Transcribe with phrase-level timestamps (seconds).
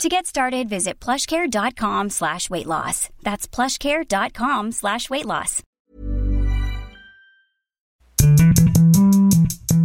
[0.00, 3.08] To get started, visit plushcare.com slash weight loss.
[3.22, 5.62] That's plushcare.com slash weight loss.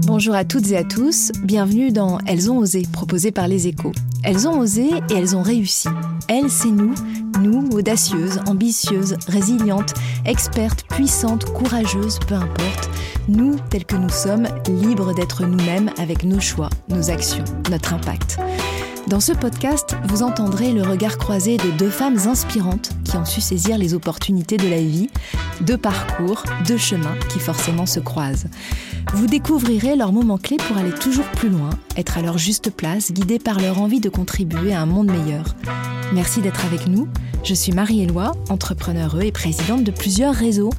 [0.08, 3.92] Bonjour à toutes et à tous, bienvenue dans Elles ont osé, proposé par les échos.
[4.24, 5.90] Elles ont osé et elles ont réussi.
[6.30, 6.96] Elles, c'est nous,
[7.42, 9.94] nous, audacieuses, ambitieuses, résilientes,
[10.26, 12.90] expertes, puissantes, courageuses, peu importe.
[13.28, 18.40] Nous, tels que nous sommes, libres d'être nous-mêmes avec nos choix, nos actions, notre impact.
[19.08, 23.40] Dans ce podcast, vous entendrez le regard croisé de deux femmes inspirantes qui ont su
[23.40, 25.10] saisir les opportunités de la vie,
[25.62, 28.48] deux parcours, deux chemins qui forcément se croisent.
[29.14, 33.12] Vous découvrirez leurs moments clés pour aller toujours plus loin, être à leur juste place,
[33.12, 35.56] guidés par leur envie de contribuer à un monde meilleur.
[36.14, 37.08] Merci d'être avec nous.
[37.44, 40.72] Je suis Marie-Éloi, entrepreneure et présidente de plusieurs réseaux.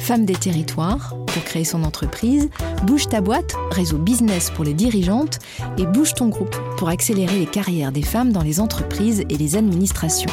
[0.00, 2.48] Femme des territoires, pour créer son entreprise,
[2.84, 5.38] Bouge ta boîte, réseau business pour les dirigeantes,
[5.78, 9.56] et Bouge ton groupe, pour accélérer les carrières des femmes dans les entreprises et les
[9.56, 10.30] administrations.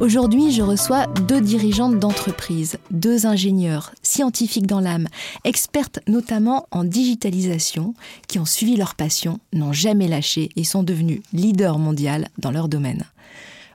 [0.00, 5.08] Aujourd'hui, je reçois deux dirigeantes d'entreprise, deux ingénieurs, scientifiques dans l'âme,
[5.42, 7.94] expertes notamment en digitalisation,
[8.28, 12.68] qui ont suivi leur passion, n'ont jamais lâché et sont devenues leaders mondiales dans leur
[12.68, 13.06] domaine.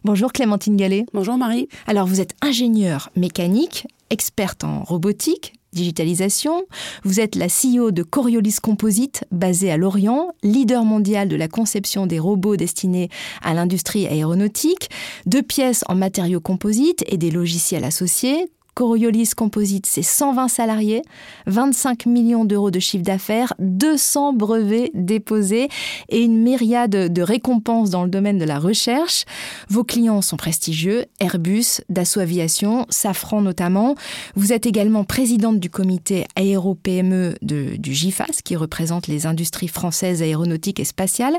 [0.05, 1.05] Bonjour Clémentine Gallet.
[1.13, 1.67] Bonjour Marie.
[1.87, 6.63] Alors vous êtes ingénieure mécanique, experte en robotique, digitalisation.
[7.03, 12.05] Vous êtes la CEO de Coriolis Composite, basée à Lorient, leader mondial de la conception
[12.07, 13.09] des robots destinés
[13.41, 14.89] à l'industrie aéronautique,
[15.25, 21.03] de pièces en matériaux composites et des logiciels associés, Coriolis Composite, c'est 120 salariés,
[21.45, 25.67] 25 millions d'euros de chiffre d'affaires, 200 brevets déposés
[26.09, 29.25] et une myriade de récompenses dans le domaine de la recherche.
[29.69, 33.95] Vos clients sont prestigieux, Airbus, Dassault Aviation, Safran notamment.
[34.35, 40.79] Vous êtes également présidente du comité aéro-PME du GIFAS, qui représente les industries françaises aéronautiques
[40.79, 41.37] et spatiales.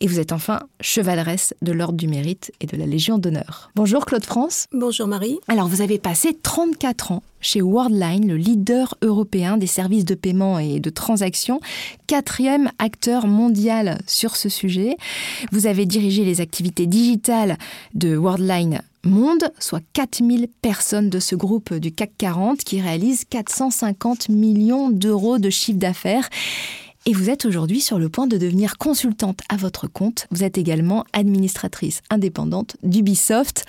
[0.00, 3.70] Et vous êtes enfin chevaleresse de l'Ordre du Mérite et de la Légion d'honneur.
[3.74, 4.66] Bonjour Claude France.
[4.72, 5.38] Bonjour Marie.
[5.48, 10.14] Alors vous avez passé 30 34 ans chez Worldline, le leader européen des services de
[10.14, 11.60] paiement et de transactions,
[12.06, 14.96] quatrième acteur mondial sur ce sujet.
[15.50, 17.56] Vous avez dirigé les activités digitales
[17.94, 24.28] de Worldline Monde, soit 4000 personnes de ce groupe du CAC 40 qui réalisent 450
[24.28, 26.28] millions d'euros de chiffre d'affaires.
[27.06, 30.26] Et vous êtes aujourd'hui sur le point de devenir consultante à votre compte.
[30.30, 33.64] Vous êtes également administratrice indépendante d'Ubisoft.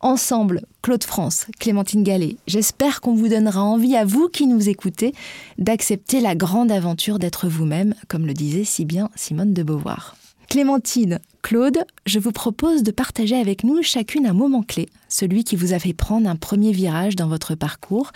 [0.00, 5.14] Ensemble, Claude France, Clémentine Gallet, j'espère qu'on vous donnera envie à vous qui nous écoutez
[5.58, 10.16] d'accepter la grande aventure d'être vous-même, comme le disait si bien Simone de Beauvoir.
[10.48, 15.56] Clémentine, Claude, je vous propose de partager avec nous chacune un moment clé, celui qui
[15.56, 18.12] vous a fait prendre un premier virage dans votre parcours,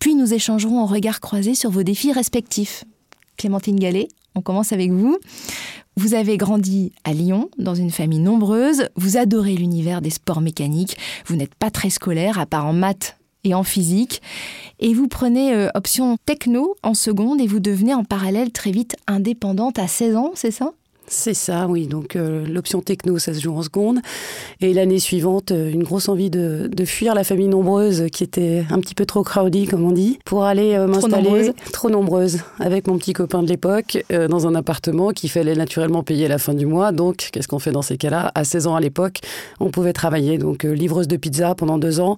[0.00, 2.84] puis nous échangerons en regard croisé sur vos défis respectifs.
[3.36, 5.18] Clémentine Gallet, on commence avec vous.
[5.96, 10.96] Vous avez grandi à Lyon, dans une famille nombreuse, vous adorez l'univers des sports mécaniques,
[11.26, 14.22] vous n'êtes pas très scolaire, à part en maths et en physique,
[14.78, 18.96] et vous prenez euh, option techno en seconde et vous devenez en parallèle très vite
[19.06, 20.72] indépendante à 16 ans, c'est ça?
[21.10, 21.88] C'est ça, oui.
[21.88, 23.98] Donc euh, l'option techno, ça se joue en seconde.
[24.60, 28.78] Et l'année suivante, euh, une grosse envie de, fuir la famille nombreuse qui était un
[28.78, 32.96] petit peu trop crowded, comme on dit, pour aller euh, m'installer trop nombreuse avec mon
[32.96, 36.64] petit copain de l'époque dans un appartement qu'il fallait naturellement payer à la fin du
[36.64, 36.92] mois.
[36.92, 38.30] Donc qu'est-ce qu'on fait dans ces cas-là?
[38.34, 39.18] À 16 ans à l'époque,
[39.58, 40.38] on pouvait travailler.
[40.38, 42.16] Donc livreuse de pizza pendant deux ans.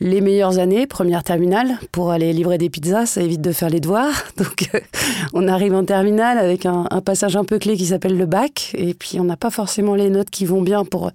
[0.00, 3.80] Les meilleures années, première terminale, pour aller livrer des pizzas, ça évite de faire les
[3.80, 4.24] devoirs.
[4.38, 4.70] Donc
[5.34, 8.70] on arrive en terminale avec un, un passage un peu clé qui s'appelle le bac
[8.74, 11.10] et puis on n'a pas forcément les notes qui vont bien pour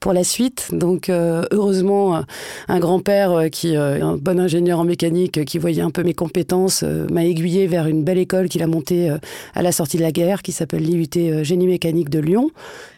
[0.00, 0.70] pour la suite.
[0.72, 2.22] Donc euh, heureusement
[2.68, 6.14] un grand-père euh, qui euh, un bon ingénieur en mécanique qui voyait un peu mes
[6.14, 9.10] compétences m'a aiguillé vers une belle école qu'il a montée
[9.54, 12.50] à la sortie de la guerre qui s'appelle l'IUT Génie mécanique de Lyon.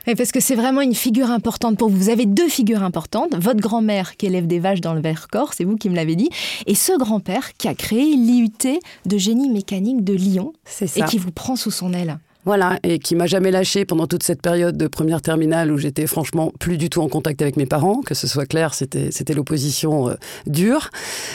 [0.06, 1.96] Et parce que c'est vraiment une figure importante pour vous.
[1.96, 3.34] Vous avez deux figures importantes.
[3.36, 6.28] Votre grand-mère qui élève des vaches dans le Vercors, c'est vous qui me l'avez dit,
[6.66, 11.30] et ce grand-père qui a créé l'IUT de génie mécanique de Lyon et qui vous
[11.30, 12.18] prend sous son aile.
[12.44, 16.08] Voilà, et qui m'a jamais lâché pendant toute cette période de première terminale où j'étais
[16.08, 19.32] franchement plus du tout en contact avec mes parents, que ce soit clair, c'était c'était
[19.32, 20.14] l'opposition euh,
[20.46, 20.90] dure.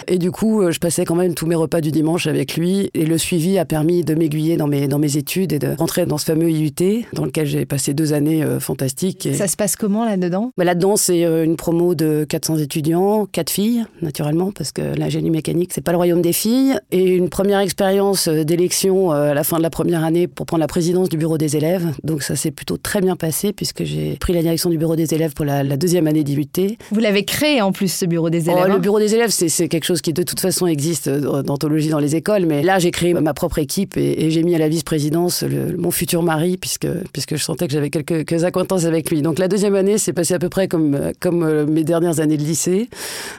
[0.08, 2.90] Et du coup, euh, je passais quand même tous mes repas du dimanche avec lui,
[2.94, 6.06] et le suivi a permis de m'aiguiller dans mes dans mes études et de rentrer
[6.06, 9.26] dans ce fameux IUT dans lequel j'ai passé deux années euh, fantastiques.
[9.26, 9.34] Et...
[9.34, 10.52] Ça se passe comment là-dedans?
[10.58, 15.72] Bah, Là-dedans, c'est une promo de 400 étudiants, quatre filles naturellement, parce que l'ingénierie mécanique
[15.74, 19.64] c'est pas le royaume des filles, et une première expérience d'élection à la fin de
[19.64, 21.86] la première année pour prendre la présidence du bureau des élèves.
[22.04, 25.14] Donc ça s'est plutôt très bien passé puisque j'ai pris la direction du bureau des
[25.14, 26.48] élèves pour la, deuxième année d'IUT.
[26.92, 29.30] Vous l'avez créé en plus ce bureau des élèves oh, Le hein bureau des élèves,
[29.30, 32.46] c'est quelque chose qui de toute façon existe d'anthologie dans les écoles.
[32.46, 35.44] Mais là, j'ai créé ma propre équipe et, j'ai mis à la vice-présidence
[35.78, 39.22] mon futur mari puisque, puisque je sentais que j'avais quelques, quelques, acquaintances avec lui.
[39.22, 42.38] Donc la deuxième année, c'est passé à peu près comme, comme euh, mes dernières années
[42.38, 42.90] de lycée.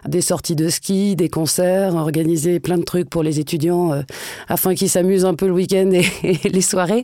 [0.06, 4.02] Des sorties de ski, des concerts, organiser plein de trucs pour les étudiants euh,
[4.48, 6.06] afin qu'ils s'amusent un peu le week-end et,
[6.44, 7.02] et les soirées.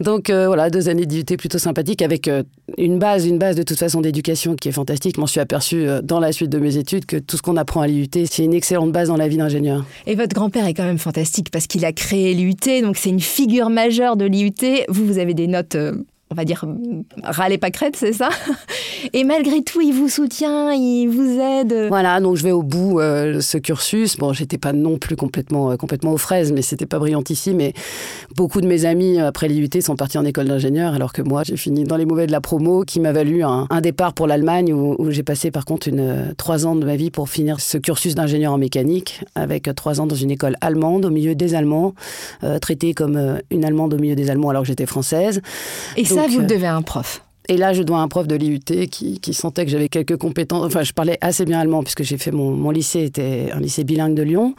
[0.00, 2.42] Donc euh, voilà, deux années d'IUT plutôt sympathiques avec euh,
[2.78, 5.18] une base, une base de toute façon d'éducation qui est fantastique.
[5.18, 7.80] M'en suis aperçu euh, dans la suite de mes études que tout ce qu'on apprend
[7.80, 9.84] à l'IUT, c'est une excellente base dans la vie d'ingénieur.
[10.06, 13.20] Et votre grand-père est quand même fantastique parce qu'il a créé l'IUT, donc c'est une
[13.20, 14.52] figure majeure de l'IUT.
[14.88, 15.76] Vous, vous avez des notes
[16.32, 16.64] on va dire,
[17.24, 18.28] râler pas crête, c'est ça
[19.12, 21.88] Et malgré tout, il vous soutient, il vous aide.
[21.88, 24.16] Voilà, donc je vais au bout euh, ce cursus.
[24.16, 27.56] Bon, j'étais pas non plus complètement, euh, complètement aux fraises, mais c'était pas brillantissime.
[27.56, 27.72] Mais
[28.36, 31.42] beaucoup de mes amis, euh, après l'IUT, sont partis en école d'ingénieur, alors que moi,
[31.42, 34.72] j'ai fini dans les mauvais de la promo, qui m'a valu un, départ pour l'Allemagne,
[34.72, 38.14] où, j'ai passé par contre une, trois ans de ma vie pour finir ce cursus
[38.14, 41.94] d'ingénieur en mécanique, avec trois ans dans une école allemande, au milieu des Allemands,
[42.60, 45.40] traitée comme une Allemande au milieu des Allemands, alors que j'étais française.
[45.96, 48.36] Et ça, vous le devez à un prof et là, je dois un prof de
[48.36, 50.64] l'IUT qui, sentait que j'avais quelques compétences.
[50.64, 53.82] Enfin, je parlais assez bien allemand puisque j'ai fait mon, mon, lycée était un lycée
[53.82, 54.54] bilingue de Lyon,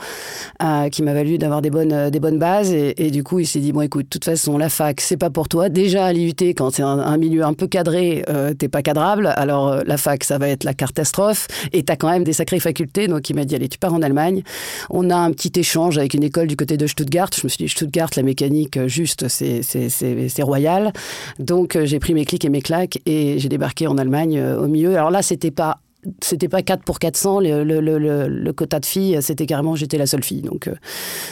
[0.62, 2.74] euh, qui m'a valu d'avoir des bonnes des bonnes bases.
[2.74, 5.30] Et, du coup, il s'est dit bon, écoute, de toute façon, la fac, c'est pas
[5.30, 5.70] pour toi.
[5.70, 9.32] Déjà à l'IUT, quand c'est un, milieu un peu cadré, euh, t'es pas cadrable.
[9.38, 11.48] Alors euh, la fac, ça va être la catastrophe.
[11.72, 13.08] Et t'as quand même des sacrées facultés.
[13.08, 14.44] Donc il m'a dit allez, tu pars en Allemagne.
[14.90, 17.30] On a un petit échange avec une école du côté de Stuttgart.
[17.34, 20.92] Je me suis dit Stuttgart, la mécanique, juste, c'est royal.
[21.40, 22.62] Donc j'ai pris mes clics et mes
[23.06, 24.96] et j'ai débarqué en Allemagne euh, au milieu.
[24.96, 25.80] Alors là, c'était pas
[26.22, 29.98] c'était pas 4 pour 400, le, le, le, le quota de filles, c'était carrément j'étais
[29.98, 30.42] la seule fille.
[30.42, 30.76] Donc euh,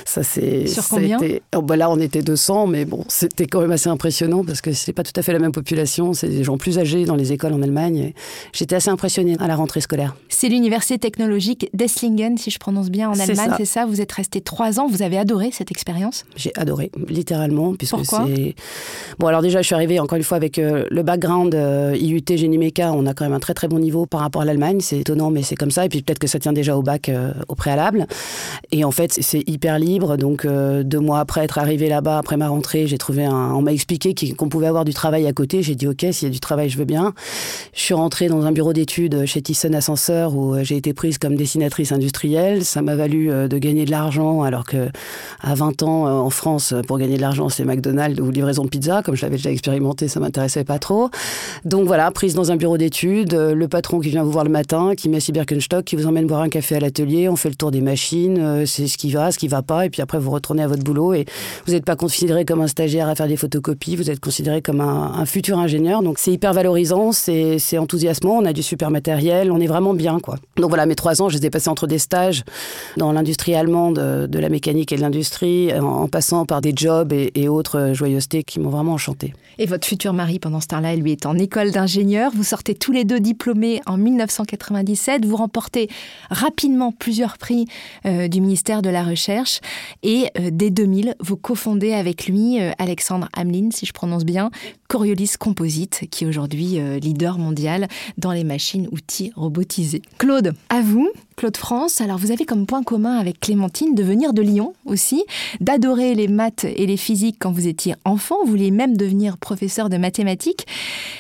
[0.05, 0.67] ça c'est.
[0.67, 1.17] Sur combien
[1.55, 4.73] oh, bah Là on était 200, mais bon, c'était quand même assez impressionnant parce que
[4.73, 7.31] c'est pas tout à fait la même population, c'est des gens plus âgés dans les
[7.31, 8.13] écoles en Allemagne.
[8.53, 10.15] J'étais assez impressionnée à la rentrée scolaire.
[10.27, 13.85] C'est l'université technologique d'Esslingen, si je prononce bien, en Allemagne, c'est ça?
[13.85, 16.25] Vous êtes resté 3 ans, vous avez adoré cette expérience?
[16.35, 17.73] J'ai adoré, littéralement.
[17.75, 18.27] Puisque Pourquoi?
[19.19, 22.23] Bon alors déjà je suis arrivée encore une fois avec euh, le background euh, IUT
[22.29, 24.58] Génie Méca, on a quand même un très très bon niveau par rapport à l'Allemagne
[24.79, 25.85] c'est étonnant, mais c'est comme ça.
[25.85, 28.07] Et puis peut-être que ça tient déjà au bac euh, au préalable.
[28.71, 30.17] Et en fait, c'est hyper libre.
[30.17, 33.27] Donc euh, deux mois après être arrivé là-bas, après ma rentrée, j'ai trouvé.
[33.27, 35.63] On m'a expliqué qu'on pouvait avoir du travail à côté.
[35.63, 37.13] J'ai dit ok, s'il y a du travail, je veux bien.
[37.73, 41.17] Je suis rentrée dans un bureau d'études chez Thyssen Ascenseur où euh, j'ai été prise
[41.17, 42.65] comme dessinatrice industrielle.
[42.65, 44.89] Ça m'a valu de gagner de l'argent, alors que
[45.41, 49.01] à 20 ans en France, pour gagner de l'argent, c'est McDonald's ou livraison de pizza.
[49.03, 51.09] Comme je l'avais déjà expérimenté, ça m'intéressait pas trop.
[51.65, 54.93] Donc voilà, prise dans un bureau d'études, le patron qui vient vous voir le matin
[54.95, 57.55] qui met à Birkenstock, qui vous emmène boire un café à l'atelier, on fait le
[57.55, 60.19] tour des machines, euh, c'est ce qui va, ce qui va pas, et puis après
[60.19, 61.25] vous retournez à votre boulot et
[61.65, 64.81] vous n'êtes pas considéré comme un stagiaire à faire des photocopies, vous êtes considéré comme
[64.81, 66.01] un, futur ingénieur.
[66.01, 70.19] Donc c'est hyper valorisant, c'est enthousiasmant, on a du super matériel, on est vraiment bien
[70.19, 70.37] quoi.
[70.57, 72.43] Donc voilà, mes trois ans, je les ai passés entre des stages
[72.97, 77.49] dans l'industrie allemande de la mécanique et de l'industrie, en, passant par des jobs et,
[77.49, 79.33] autres joyeusetés qui m'ont vraiment enchanté.
[79.57, 82.31] Et votre futur mari pendant ce temps-là, lui est en école d'ingénieur.
[82.35, 83.97] Vous sortez tous les deux diplômés en
[84.39, 85.25] 1997.
[85.25, 85.89] Vous remportez
[86.29, 87.65] rapidement plusieurs prix
[88.05, 89.59] euh, du ministère de la Recherche.
[90.03, 94.51] Et euh, dès 2000, vous cofondez avec lui, euh, Alexandre Hamelin, si je prononce bien,
[94.87, 97.87] Coriolis Composite, qui est aujourd'hui leader mondial
[98.17, 100.01] dans les machines-outils robotisées.
[100.17, 101.11] Claude, à vous.
[101.39, 105.23] Claude France, alors vous avez comme point commun avec Clémentine de venir de Lyon aussi,
[105.61, 109.87] d'adorer les maths et les physiques quand vous étiez enfant, vous vouliez même devenir professeur
[109.87, 110.67] de mathématiques.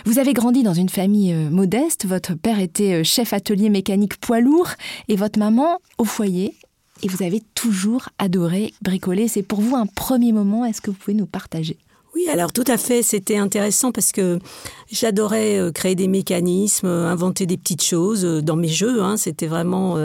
[0.03, 4.17] Vous avez grandi dans une famille euh, modeste, votre père était euh, chef atelier mécanique
[4.17, 4.71] poids lourd
[5.07, 6.53] et votre maman au foyer.
[7.01, 9.29] Et vous avez toujours adoré bricoler.
[9.29, 10.65] C'est pour vous un premier moment.
[10.65, 11.77] Est-ce que vous pouvez nous partager?
[12.19, 14.39] Oui, alors tout à fait, c'était intéressant parce que
[14.91, 19.01] j'adorais euh, créer des mécanismes, euh, inventer des petites choses euh, dans mes jeux.
[19.01, 19.15] Hein.
[19.15, 19.97] C'était vraiment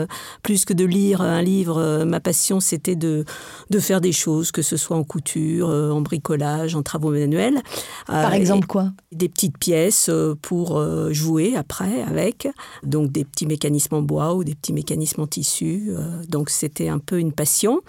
[0.43, 2.03] plus que de lire un livre.
[2.05, 3.25] Ma passion, c'était de,
[3.69, 7.61] de faire des choses, que ce soit en couture, en bricolage, en travaux manuels.
[8.07, 8.91] Par exemple quoi?
[9.11, 10.09] Des petites pièces
[10.41, 10.81] pour
[11.11, 12.47] jouer après avec.
[12.83, 15.91] Donc des petits mécanismes en bois ou des petits mécanismes en tissu.
[16.29, 17.81] Donc c'était un peu une passion.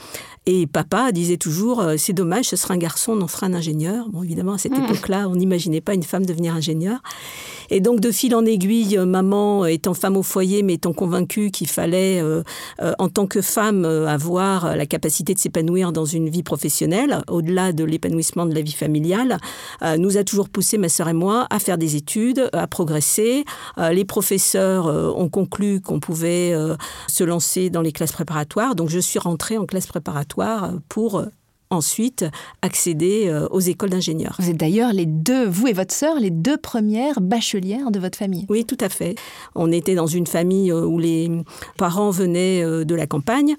[0.47, 4.09] Et papa disait toujours, c'est dommage, ce sera un garçon, on en fera un ingénieur.
[4.17, 4.85] Bon, Évidemment, à cette mmh.
[4.85, 7.01] époque-là, on n'imaginait pas une femme devenir ingénieure.
[7.69, 11.67] Et donc, de fil en aiguille, maman étant femme au foyer, mais étant convaincue qu'il
[11.67, 12.23] fallait,
[12.99, 17.85] en tant que femme, avoir la capacité de s'épanouir dans une vie professionnelle, au-delà de
[17.85, 19.39] l'épanouissement de la vie familiale,
[19.99, 23.45] nous a toujours poussé, ma sœur et moi, à faire des études, à progresser.
[23.77, 26.55] les professeurs ont conclu qu'on pouvait
[27.09, 28.77] se lancer dans les classes préparatoires.
[28.77, 31.23] Donc, je suis rentrée en classe préparatoire pour
[31.71, 32.25] ensuite
[32.63, 34.37] accéder euh, aux écoles d'ingénieurs.
[34.39, 38.17] Vous êtes d'ailleurs les deux, vous et votre sœur, les deux premières bachelières de votre
[38.17, 38.47] famille.
[38.49, 39.17] Oui, tout à fait.
[39.55, 41.31] On était dans une famille euh, où les
[41.77, 43.57] parents venaient euh, de la campagne,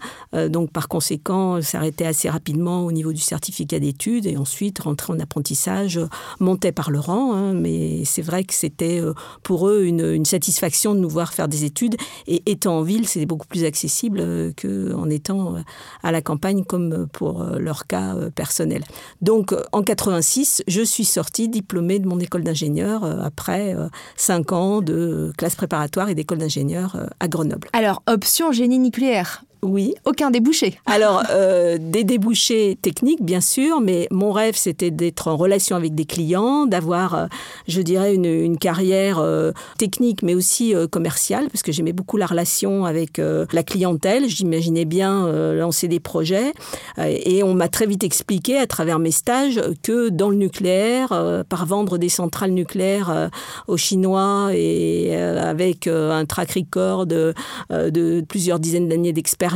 [0.49, 5.19] donc par conséquent, s'arrêtait assez rapidement au niveau du certificat d'études et ensuite rentrer en
[5.19, 5.99] apprentissage,
[6.39, 9.01] montait par le rang, hein, mais c'est vrai que c'était
[9.43, 11.95] pour eux une, satisfaction de nous voir faire des études
[12.27, 15.55] et étant en ville, c'est beaucoup plus accessible qu'en étant
[16.03, 18.83] à la campagne comme pour leur cas euh, personnel.
[19.21, 24.51] Donc en 86, je suis sortie diplômée de mon école d'ingénieur euh, après euh, cinq
[24.51, 27.67] ans de classe préparatoire et d'école d'ingénieur à Grenoble.
[27.73, 29.95] Alors option génie nucléaire, oui.
[30.05, 30.79] Aucun débouché.
[30.85, 35.95] Alors, euh, des débouchés techniques, bien sûr, mais mon rêve, c'était d'être en relation avec
[35.95, 37.25] des clients, d'avoir, euh,
[37.67, 42.85] je dirais, une, carrière euh, technique, mais aussi commerciale, parce que j'aimais beaucoup la relation
[42.85, 44.27] avec la clientèle.
[44.27, 46.53] J'imaginais bien lancer des projets.
[46.97, 51.65] et on m'a très vite expliqué, à travers mes stages, que dans le nucléaire, par
[51.65, 53.29] vendre des centrales nucléaires
[53.67, 57.33] aux Chinois et avec un track record de,
[57.69, 59.46] de plusieurs dizaines d'années d'expérience,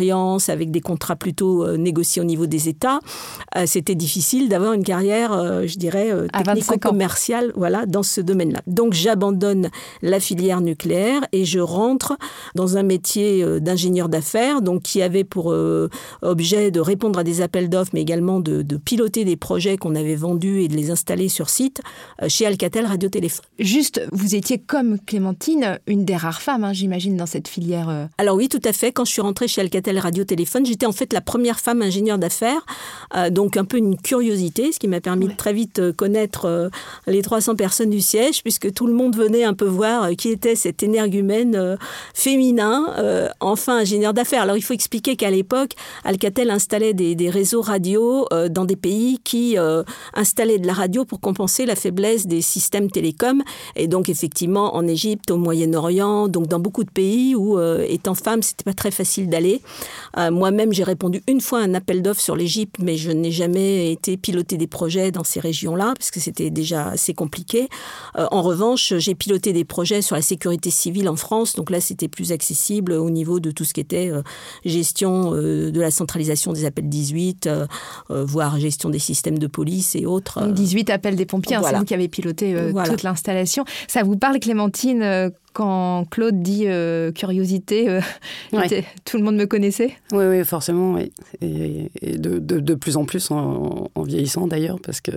[0.49, 2.99] avec des contrats plutôt euh, négociés au niveau des États,
[3.55, 8.61] euh, c'était difficile d'avoir une carrière, euh, je dirais, technico-commerciale voilà, dans ce domaine-là.
[8.67, 9.69] Donc j'abandonne
[10.01, 12.17] la filière nucléaire et je rentre
[12.55, 15.53] dans un métier d'ingénieur d'affaires, donc qui avait pour
[16.21, 20.15] objet de répondre à des appels d'offres, mais également de, piloter des projets qu'on avait
[20.15, 21.81] vendus et de les installer sur site
[22.27, 23.45] chez Alcatel Radiotéléphone.
[23.59, 28.07] Juste, vous étiez comme Clémentine, une des rares femmes, hein, j'imagine, dans cette filière.
[28.17, 28.91] Alors oui, tout à fait.
[28.91, 30.65] Quand je suis rentrée chez Alcatel Radio-Téléphone.
[30.65, 32.65] J'étais en fait la première femme ingénieure d'affaires,
[33.15, 36.45] euh, donc un peu une curiosité, ce qui m'a permis de très vite euh, connaître
[36.45, 36.69] euh,
[37.07, 40.55] les 300 personnes du siège, puisque tout le monde venait un peu voir qui était
[40.55, 41.77] cet énergumène
[42.13, 42.85] féminin,
[43.39, 44.43] enfin ingénieur d'affaires.
[44.43, 45.71] Alors il faut expliquer qu'à l'époque,
[46.03, 49.57] Alcatel installait des, réseaux radio dans des pays qui
[50.13, 53.43] installaient de la radio pour compenser la faiblesse des systèmes télécoms.
[53.75, 58.41] Et donc effectivement en Égypte, au Moyen-Orient, donc dans beaucoup de pays où étant femme,
[58.41, 59.61] c'était pas très facile d'aller.
[60.17, 63.31] Euh, moi-même, j'ai répondu une fois à un appel d'offres sur l'Égypte, mais je n'ai
[63.31, 67.69] jamais été piloter des projets dans ces régions-là, parce que c'était déjà assez compliqué.
[68.17, 71.79] Euh, en revanche, j'ai piloté des projets sur la sécurité civile en France, donc là,
[71.79, 74.21] c'était plus accessible au niveau de tout ce qui était euh,
[74.65, 77.49] gestion de la centralisation des appels 18,
[78.09, 80.45] voire gestion des systèmes de police et autres.
[80.47, 83.65] 18 appels des pompiers, hein, c'est vous qui avez piloté toute l'installation.
[83.87, 88.01] Ça vous parle, Clémentine, quand Claude dit euh, curiosité, euh,
[89.05, 90.93] tout le monde me connaissait Oui, oui, forcément.
[90.93, 91.11] Oui.
[91.41, 95.11] Et, de, de, plus en plus en, en vieillissant d'ailleurs, parce que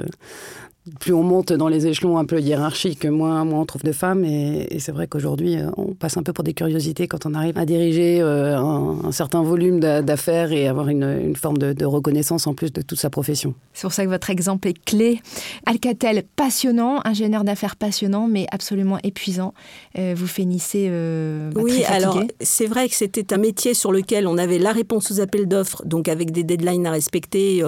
[1.00, 4.24] plus on monte dans les échelons un peu hiérarchiques, moins, moins on trouve de femmes.
[4.24, 7.56] Et, c'est vrai qu'aujourd'hui, euh, on passe un peu pour des curiosités quand on arrive
[7.56, 12.72] à diriger euh, un, certain volume d'affaires et avoir une, forme de, reconnaissance en plus
[12.72, 13.54] de toute sa profession.
[13.72, 15.20] C'est pour ça que votre exemple est clé.
[15.64, 19.54] Alcatel, passionnant, ingénieur d'affaires passionnant, mais absolument épuisant.
[19.98, 20.90] Euh, vous finissez
[21.54, 25.10] bah, Oui, alors c'est vrai que c'était un métier sur lequel on avait la réponse
[25.10, 27.62] aux appels d'offres, donc avec des deadlines à respecter,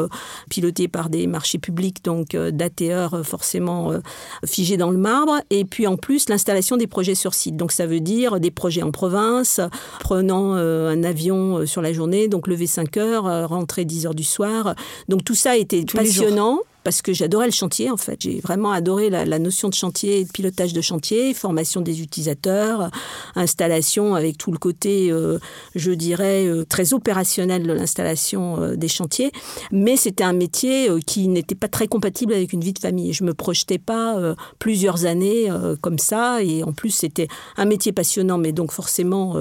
[0.51, 4.01] pilotés par des marchés publics, donc d'ATE euh, forcément euh,
[4.45, 5.41] figé dans le marbre.
[5.51, 7.57] Et puis en plus, l'installation des projets sur site.
[7.57, 9.61] Donc ça veut dire des projets en province,
[10.01, 14.25] prenant euh, un avion sur la journée, donc lever 5 heures, rentrer 10 heures du
[14.25, 14.75] soir.
[15.09, 18.21] Donc tout ça était passionnant parce que j'adorais le chantier en fait.
[18.21, 22.93] J'ai vraiment adoré la, notion de chantier, de pilotage de chantier, formation des utilisateurs,
[23.35, 25.41] installation avec tout le côté, euh,
[25.75, 29.33] je dirais, euh, très opérationnel de l'installation euh, des chantiers.
[29.73, 33.13] Mais c'était un métier qui n'était pas très compatible avec une vie de famille.
[33.13, 35.51] Je me projetais pas plusieurs années
[35.81, 36.41] comme ça.
[36.41, 37.27] Et en plus, c'était
[37.57, 39.35] un métier passionnant, mais donc forcément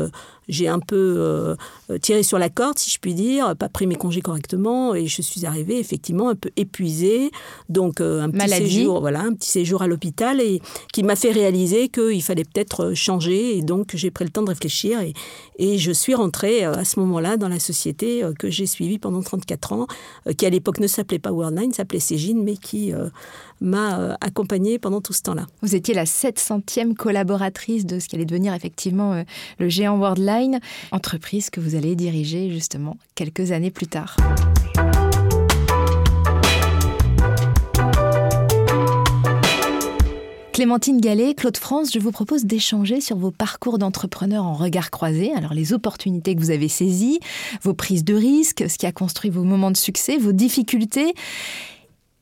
[0.47, 1.55] j'ai un peu euh,
[2.01, 5.21] tiré sur la corde, si je puis dire, pas pris mes congés correctement, et je
[5.21, 7.31] suis arrivée effectivement un peu épuisée.
[7.69, 10.61] Donc euh, un petit séjour, voilà, un petit séjour à l'hôpital, et
[10.93, 13.57] qui m'a fait réaliser qu'il fallait peut-être changer.
[13.57, 15.13] Et donc j'ai pris le temps de réfléchir, et,
[15.57, 19.21] et je suis rentrée euh, à ce moment-là dans la société que j'ai suivie pendant
[19.21, 19.87] 34 ans,
[20.37, 22.93] qui à l'époque ne s'appelait pas Worldline, s'appelait Cégine, mais qui
[23.61, 25.47] m'a euh, accompagnée pendant tout ce temps-là.
[25.61, 29.23] Vous étiez la 700e collaboratrice de ce qui allait devenir effectivement euh,
[29.59, 30.34] le géant Worldline,
[30.91, 34.15] entreprise que vous allez diriger justement quelques années plus tard.
[40.55, 45.33] Clémentine Gallet, Claude France, je vous propose d'échanger sur vos parcours d'entrepreneur en regard croisé.
[45.33, 47.19] Alors les opportunités que vous avez saisies,
[47.61, 51.13] vos prises de risques, ce qui a construit vos moments de succès, vos difficultés.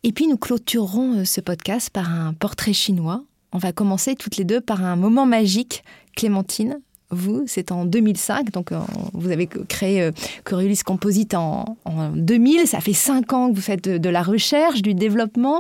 [0.02, 3.24] Et puis nous clôturerons euh, ce podcast par un portrait chinois.
[3.52, 5.84] On va commencer toutes les deux par un moment magique.
[6.16, 6.82] Clémentine,
[7.14, 8.80] vous, c'est en 2005, donc euh,
[9.14, 10.12] vous avez créé euh,
[10.44, 11.78] Coriolis Composite en,
[12.16, 15.60] 2000, ça fait cinq ans que vous faites de, la recherche, du développement,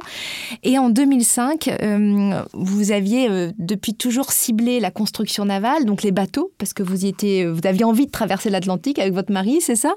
[0.63, 6.51] et en 2005, euh, vous aviez depuis toujours ciblé la construction navale, donc les bateaux,
[6.57, 9.75] parce que vous y étiez, vous aviez envie de traverser l'Atlantique avec votre mari, c'est
[9.75, 9.93] ça?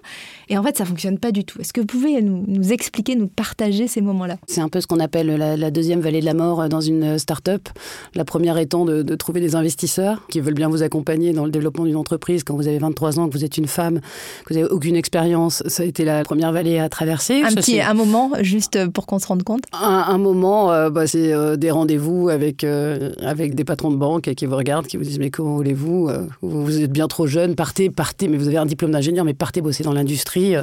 [0.48, 1.60] Et en fait, ça fonctionne pas du tout.
[1.60, 4.36] Est-ce que vous pouvez nous, expliquer, nous partager ces moments-là?
[4.46, 7.68] C'est un peu ce qu'on appelle la, deuxième vallée de la mort dans une start-up.
[8.14, 11.52] La première étant de, de trouver des investisseurs qui veulent bien vous accompagner dans le
[11.52, 14.00] développement d'une entreprise, quand vous avez 23 ans, que vous êtes une femme,
[14.44, 17.42] que vous n'avez aucune expérience, ça a été la première vallée à traverser.
[17.42, 21.32] Un petit un moment, juste pour qu'on se rende compte Un, moment, euh, bah, c'est
[21.32, 25.04] euh, des rendez-vous avec, euh, avec des patrons de banque qui vous regardent, qui vous
[25.04, 26.10] disent Mais comment voulez-vous
[26.42, 29.60] Vous êtes bien trop jeune, partez, partez, mais vous avez un diplôme d'ingénieur, mais partez
[29.60, 30.54] bosser dans l'industrie.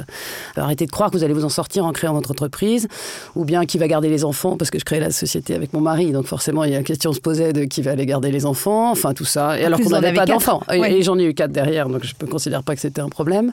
[0.56, 2.88] arrêtez de croire que vous allez vous en sortir en créant votre entreprise.
[3.36, 5.80] Ou bien qui va garder les enfants, parce que je crée la société avec mon
[5.80, 8.30] mari, donc forcément, il y a la question se posait de qui va aller garder
[8.30, 9.58] les enfants, enfin tout ça.
[9.58, 10.62] Et alors qu'on n'avait pas d'enfants.
[10.72, 13.52] Et j'en ai eu quatre derrière, donc je ne considère pas que c'était un problème.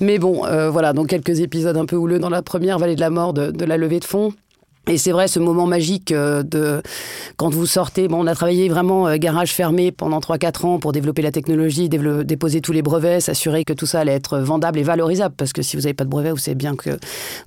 [0.00, 3.00] Mais bon, euh, voilà, donc quelques épisodes un peu houleux dans la première vallée de
[3.00, 4.32] la mort de la levée de fonds.
[4.90, 6.82] Et c'est vrai, ce moment magique euh, de
[7.36, 8.08] quand vous sortez.
[8.08, 11.88] Bon, on a travaillé vraiment euh, garage fermé pendant 3-4 ans pour développer la technologie,
[11.88, 15.36] déposer tous les brevets, s'assurer que tout ça allait être vendable et valorisable.
[15.38, 16.90] Parce que si vous n'avez pas de brevet, vous savez bien que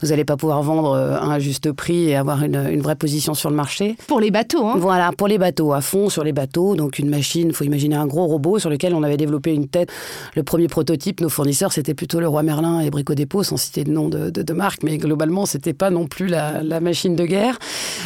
[0.01, 2.95] vous n'allez pas pouvoir vendre euh, à un juste prix et avoir une, une, vraie
[2.95, 3.97] position sur le marché.
[4.07, 6.77] Pour les bateaux, hein Voilà, pour les bateaux, à fond sur les bateaux.
[6.77, 9.67] Donc une machine, il faut imaginer un gros robot sur lequel on avait développé une
[9.67, 9.89] tête.
[10.38, 13.83] Le premier prototype, nos fournisseurs, c'était plutôt le Roi Merlin et Brico Dépôt, sans citer
[13.83, 14.83] de nom de, de, de marque.
[14.83, 17.33] Mais globalement, c'était pas non plus la, la machine de guerre.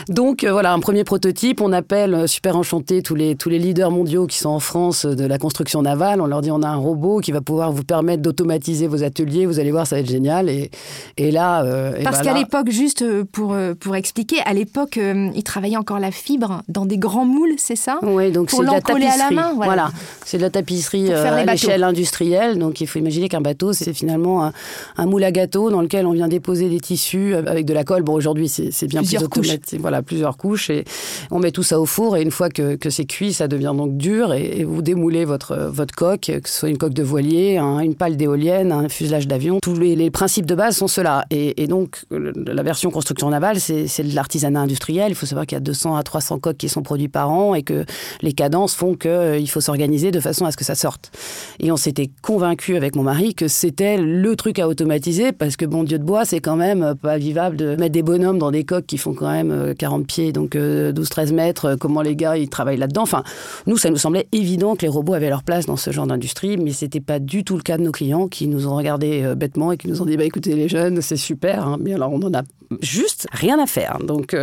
[0.09, 1.61] Donc euh, voilà, un premier prototype.
[1.61, 5.05] On appelle euh, super enchanté tous les, tous les leaders mondiaux qui sont en France
[5.05, 6.21] de la construction navale.
[6.21, 9.45] On leur dit on a un robot qui va pouvoir vous permettre d'automatiser vos ateliers.
[9.45, 10.49] Vous allez voir, ça va être génial.
[10.49, 10.71] Et,
[11.17, 11.63] et là.
[11.63, 16.61] Euh, Parce qu'à l'époque, juste pour, pour expliquier, à l'époque, ils travaillaient encore la fibre
[16.67, 17.99] dans des grands moules, c'est ça?
[18.01, 19.07] Oui, donc c'est de la tapisserie.
[19.07, 19.91] À la main, voilà.
[20.25, 22.57] c'est de la tapisserie à l'échelle industrielle.
[22.57, 24.53] Donc il faut imaginer qu'un bateau, c'est finalement un,
[24.97, 28.03] un, moule à gâteau dans lequel on vient déposer des tissus avec de la colle.
[28.03, 30.83] Bon, aujourd'hui, c'est bien plus automatisé voilà, plusieurs couches et
[31.31, 33.97] on met tout ça au four et une fois que, c'est cuit, ça devient donc
[33.97, 37.95] dur et, vous démoulez votre, votre coque, que ce soit une coque de voilier, une
[37.95, 39.59] pale d'éolienne, un fuselage d'avion.
[39.61, 41.25] Tous les, principes de base sont ceux-là.
[41.29, 45.11] Et, donc, la version construction navale, c'est de l'artisanat industriel.
[45.11, 47.53] Il faut savoir qu'il y a 200 à 300 coques qui sont produits par an
[47.55, 47.85] et que
[48.21, 51.11] les cadences font qu'il euh, faut s'organiser de façon à ce que ça sorte.
[51.59, 55.65] Et on s'était convaincu avec mon mari que c'était le truc à automatiser parce que
[55.65, 58.63] bon Dieu de bois, c'est quand même pas vivable de mettre des bonhommes dans des
[58.63, 62.37] coques qui font quand même 40 pieds, donc 12-13 euh, mètres, euh, comment les gars
[62.37, 63.03] ils travaillent là-dedans.
[63.03, 63.23] Enfin,
[63.65, 66.57] nous, ça nous semblait évident que les robots avaient leur place dans ce genre d'industrie,
[66.57, 69.35] mais c'était pas du tout le cas de nos clients qui nous ont regardé euh,
[69.35, 71.77] bêtement et qui nous ont dit bah écoutez les jeunes, c'est super, hein.
[71.79, 72.43] mais alors on en a
[72.81, 73.99] juste rien à faire.
[74.05, 74.35] Donc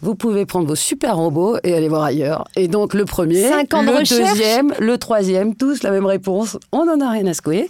[0.00, 2.44] vous pouvez prendre vos super robots et aller voir ailleurs.
[2.56, 6.56] Et donc le premier, le deuxième, le troisième, tous la même réponse.
[6.72, 7.68] On n'en a rien à secouer.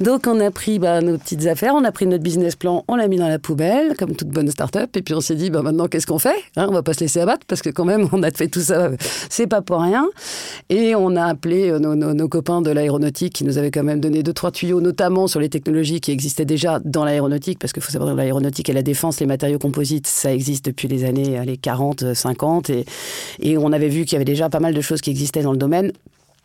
[0.00, 2.96] Donc on a pris bah, nos petites affaires, on a pris notre business plan, on
[2.96, 5.62] l'a mis dans la poubelle comme toute bonne start-up, et puis on s'est dit bah
[5.62, 8.08] maintenant qu'est-ce qu'on fait hein On va pas se laisser abattre parce que quand même,
[8.12, 8.90] on a fait tout ça,
[9.30, 10.08] c'est pas pour rien.
[10.68, 14.22] Et on a appelé euh, nos, copains de l'aéronautique qui nous avaient quand même donné
[14.22, 17.92] deux, trois tuyaux, notamment sur les technologies qui existaient déjà dans l'aéronautique, parce qu'il faut
[17.92, 21.56] savoir que l'aéronautique et la défense, les matériaux composites, ça existe depuis les années les
[21.56, 22.70] 40, 50.
[22.70, 22.84] Et,
[23.40, 25.52] et on avait vu qu'il y avait déjà pas mal de choses qui existaient dans
[25.52, 25.92] le domaine.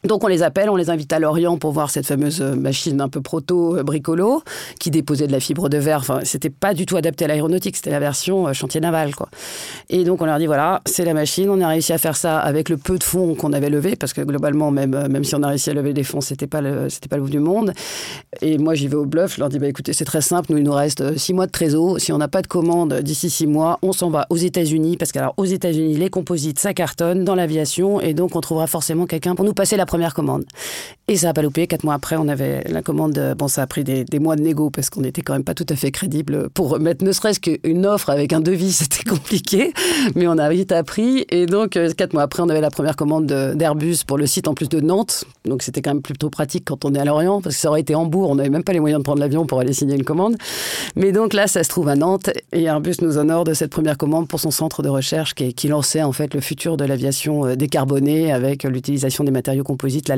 [0.04, 3.00] Donc on les appelle, on les invite à Lorient pour voir cette fameuse euh, machine
[3.00, 4.40] un peu proto euh,
[4.78, 6.00] qui déposait de la fibre de verre.
[6.00, 9.30] Enfin, c'était pas du tout adapté à l'aéronautique, c'était la version euh, chantier naval, quoi.
[9.90, 11.50] Et donc on leur dit voilà, c'est la machine.
[11.50, 14.12] On a réussi à faire ça avec le peu de fonds qu'on avait levé parce
[14.12, 17.08] que globalement, même même si on a réussi à lever des fonds, c'était pas c'était
[17.08, 17.72] pas le bout du monde.
[18.42, 19.36] Et moi j'y vais au bluff.
[19.36, 20.52] Je leur dis bah écoutez, c'est très simple.
[20.52, 22.02] Nous il nous reste six mois de trésor.
[22.02, 25.14] Si on n'a pas de commande d'ici six mois, on s'en va aux États-Unis parce
[25.14, 29.36] qu'alors aux États-Unis les composites ça cartonne dans l'aviation et donc on trouvera forcément quelqu'un
[29.36, 30.44] pour nous passer la première commande.
[31.10, 31.68] Et ça n'a pas loupé.
[31.68, 33.36] Quatre mois après, on avait la commande.
[33.38, 35.66] Bon, ça a pris des, mois de négo parce qu'on n'était quand même pas tout
[35.70, 39.74] à fait crédible pour remettre ne serait-ce qu'une offre avec un devis, c'était compliqué.
[40.16, 41.26] Mais on a vite appris.
[41.30, 44.48] Et donc, euh, quatre mois après, on avait la première commande d'Airbus pour le site
[44.48, 45.26] en plus de Nantes.
[45.46, 47.82] Donc, c'était quand même plutôt pratique quand on est à Lorient parce que ça aurait
[47.82, 48.30] été Hambourg.
[48.30, 50.38] On n'avait même pas les moyens de prendre l'avion pour aller signer une commande.
[50.96, 53.98] Mais donc là, ça se trouve à Nantes et Airbus nous honore de cette première
[53.98, 57.56] commande pour son centre de recherche qui, lançait en fait le futur de l'aviation euh,
[57.56, 60.16] décarbonée avec l'utilisation des matériaux composites, la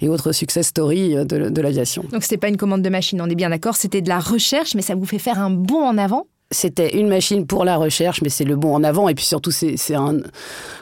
[0.00, 2.04] et, autres success stories de, l'aviation.
[2.12, 4.74] Donc c'était pas une commande de machine, on est bien d'accord, c'était de la recherche,
[4.74, 6.26] mais ça vous fait faire un bond en avant?
[6.52, 9.08] C'était une machine pour la recherche, mais c'est le bon en avant.
[9.08, 10.18] Et puis surtout, c'est un.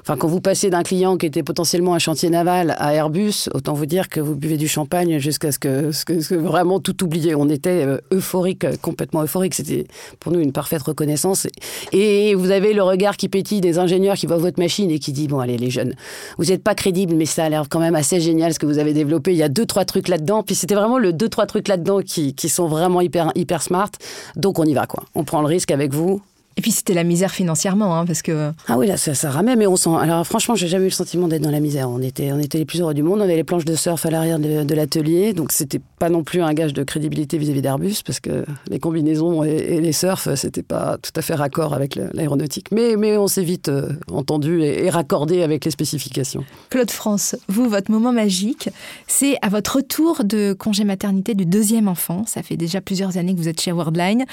[0.00, 3.74] Enfin, quand vous passez d'un client qui était potentiellement un chantier naval à Airbus, autant
[3.74, 7.34] vous dire que vous buvez du champagne jusqu'à ce que, vraiment tout oublier.
[7.34, 9.54] On était euh, euphorique, complètement euphorique.
[9.54, 9.86] C'était
[10.20, 11.46] pour nous une parfaite reconnaissance.
[11.92, 15.12] Et vous avez le regard qui pétille des ingénieurs qui voient votre machine et qui
[15.12, 15.94] dit bon, allez, les jeunes,
[16.38, 18.78] vous n'êtes pas crédibles, mais ça a l'air quand même assez génial ce que vous
[18.78, 19.32] avez développé.
[19.32, 20.42] Il y a deux, trois trucs là-dedans.
[20.42, 23.90] Puis c'était vraiment le deux, trois trucs là-dedans qui, qui sont vraiment hyper, hyper smart.
[24.34, 25.04] Donc on y va, quoi.
[25.14, 26.22] On prend le risque avec vous.
[26.58, 28.50] Et puis c'était la misère financièrement, hein, parce que...
[28.66, 29.90] Ah oui, là, ça, ça ramait, mais on sent...
[30.00, 31.88] Alors franchement, j'ai jamais eu le sentiment d'être dans la misère.
[31.88, 34.04] On était, on était les plus heureux du monde, on avait les planches de surf
[34.04, 38.02] à l'arrière de, l'atelier, donc c'était pas non plus un gage de crédibilité vis-à-vis d'Airbus,
[38.04, 42.72] parce que les combinaisons et, les surfs, c'était pas tout à fait raccord avec l'aéronautique.
[42.72, 46.44] Mais, mais on s'est vite euh, entendu et, et, raccordé avec les spécifications.
[46.70, 48.68] Claude France, vous, votre moment magique,
[49.06, 52.24] c'est à votre retour de congé maternité du deuxième enfant.
[52.26, 54.24] Ça fait déjà plusieurs années que vous êtes chez Worldline.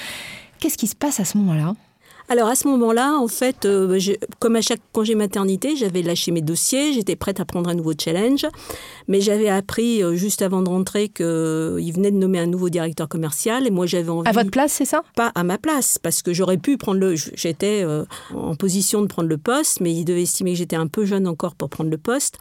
[0.58, 1.74] Qu'est-ce qui se passe à ce moment-là?
[2.28, 6.32] Alors à ce moment-là, en fait, euh, bah, comme à chaque congé maternité, j'avais lâché
[6.32, 8.46] mes dossiers, j'étais prête à prendre un nouveau challenge,
[9.06, 12.68] mais j'avais appris euh, juste avant de rentrer qu'il euh, venait de nommer un nouveau
[12.68, 14.28] directeur commercial et moi j'avais envie...
[14.28, 15.04] À votre place, c'est ça?
[15.14, 17.14] Pas à ma place, parce que j'aurais pu prendre le...
[17.14, 17.84] J'étais
[18.34, 21.28] en position de prendre le poste, mais il devait estimer que j'étais un peu jeune
[21.28, 22.38] encore pour prendre le poste.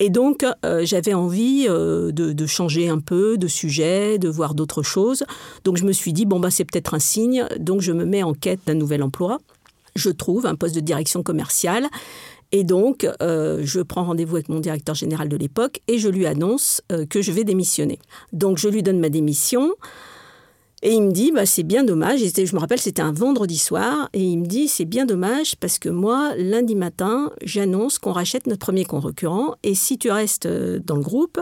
[0.00, 0.44] Et donc
[0.82, 5.24] j'avais envie de, de, changer un peu de sujet, de voir d'autres choses.
[5.64, 8.22] Donc je me suis dit, bon, bah, c'est peut-être un signe, donc je me mets
[8.22, 9.11] en quête d'un nouvel emploi
[9.96, 11.88] je trouve un poste de direction commerciale.
[12.52, 16.26] Et donc, euh, je prends rendez-vous avec mon directeur général de l'époque et je lui
[16.26, 17.98] annonce euh, que je vais démissionner.
[18.32, 19.72] Donc, je lui donne ma démission.
[20.84, 22.20] Et il me dit, bah, c'est bien dommage.
[22.20, 24.10] je me rappelle, c'était un vendredi soir.
[24.12, 28.46] Et il me dit, c'est bien dommage parce que moi, lundi matin, j'annonce qu'on rachète
[28.46, 29.54] notre premier concurrent.
[29.62, 31.40] Et si tu restes euh, dans le groupe,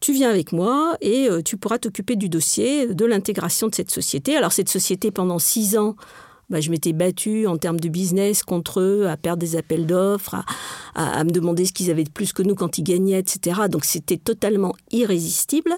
[0.00, 4.36] tu viens avec moi et tu pourras t'occuper du dossier de l'intégration de cette société.
[4.36, 5.96] Alors, cette société, pendant six ans,
[6.50, 10.36] bah, je m'étais battue en termes de business contre eux, à perdre des appels d'offres,
[10.94, 13.62] à, me demander ce qu'ils avaient de plus que nous quand ils gagnaient, etc.
[13.70, 15.74] Donc c'était totalement irrésistible.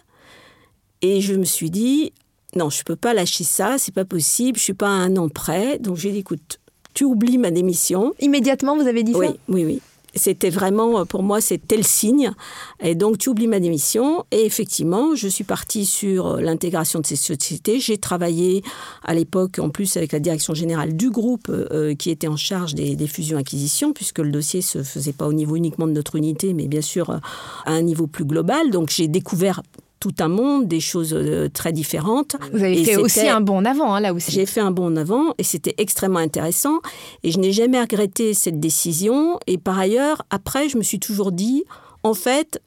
[1.03, 2.13] Et je me suis dit,
[2.55, 5.17] non, je ne peux pas lâcher ça, c'est pas possible, je suis pas à un
[5.17, 5.79] an près.
[5.79, 6.61] Donc j'ai dit, écoute,
[6.95, 8.15] tu oublies ma démission.
[8.21, 9.19] Immédiatement, vous avez dit ça?
[9.49, 9.81] Oui, oui.
[10.15, 12.33] C'était vraiment, pour moi, c'était le signe.
[12.81, 14.25] Et donc, tu oublies ma démission.
[14.31, 17.81] Et effectivement, je suis partie sur l'intégration de ces sociétés.
[17.81, 18.63] J'ai travaillé
[19.05, 22.75] à l'époque, en plus, avec la direction générale du groupe euh, qui était en charge
[22.75, 26.55] des, des fusions-acquisitions, puisque le dossier se faisait pas au niveau uniquement de notre unité,
[26.55, 27.21] mais bien sûr à
[27.67, 28.71] un niveau plus global.
[28.71, 29.63] Donc, j'ai découvert
[30.01, 32.37] tout un monde, des choses euh, très différentes.
[32.53, 34.33] Vous avez fait aussi un bond en avant, hein, là aussi.
[34.33, 36.81] J'ai fait un bond en avant et c'était extrêmement intéressant.
[37.23, 39.39] Et je n'ai jamais regretté cette décision.
[39.47, 41.65] Et par ailleurs, après, je me suis toujours dit,
[42.03, 42.63] en fait,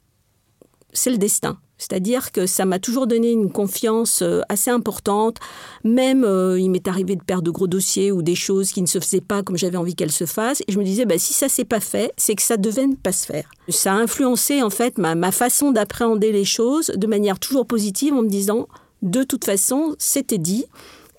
[0.92, 1.58] c'est le destin.
[1.84, 5.36] C'est-à-dire que ça m'a toujours donné une confiance euh, assez importante.
[5.84, 8.86] Même, euh, il m'est arrivé de perdre de gros dossiers ou des choses qui ne
[8.86, 10.62] se faisaient pas comme j'avais envie qu'elles se fassent.
[10.66, 12.94] Et je me disais, bah, si ça s'est pas fait, c'est que ça devait ne
[12.94, 13.50] pas se faire.
[13.68, 18.14] Ça a influencé, en fait, ma, ma façon d'appréhender les choses de manière toujours positive
[18.14, 18.66] en me disant,
[19.02, 20.64] de toute façon, c'était dit.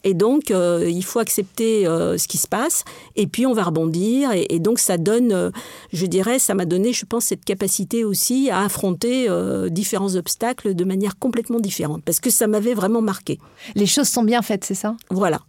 [0.05, 3.63] Et donc, euh, il faut accepter euh, ce qui se passe, et puis on va
[3.63, 4.29] rebondir.
[4.33, 5.49] Et, donc, ça donne, euh,
[5.91, 9.27] je dirais, ça m'a donné, je pense, cette capacité aussi à affronter
[9.69, 13.39] différents obstacles de manière complètement différente, parce que ça m'avait vraiment marqué.
[13.73, 14.95] Les choses sont bien faites, c'est ça?
[15.09, 15.39] Voilà.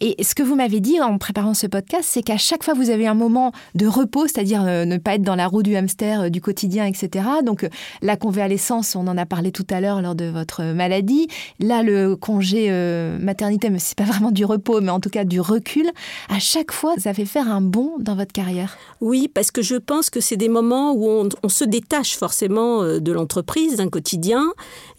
[0.00, 2.90] Et ce que vous m'avez dit en préparant ce podcast, c'est qu'à chaque fois vous
[2.90, 6.22] avez un moment de repos, c'est-à-dire euh, ne pas être dans la roue du hamster
[6.22, 7.26] euh, du quotidien, etc.
[7.44, 7.68] Donc euh,
[8.02, 11.28] la convalescence, on en a parlé tout à l'heure lors de votre maladie.
[11.60, 12.70] Là, le congé
[13.20, 15.86] maternité, mais c'est pas vraiment du repos, mais en tout cas du recul.
[16.28, 18.76] À chaque fois, ça fait faire un bond dans votre carrière.
[19.00, 22.82] Oui, parce que je pense que c'est des moments où on, on se détache forcément
[22.82, 24.44] de l'entreprise, d'un quotidien,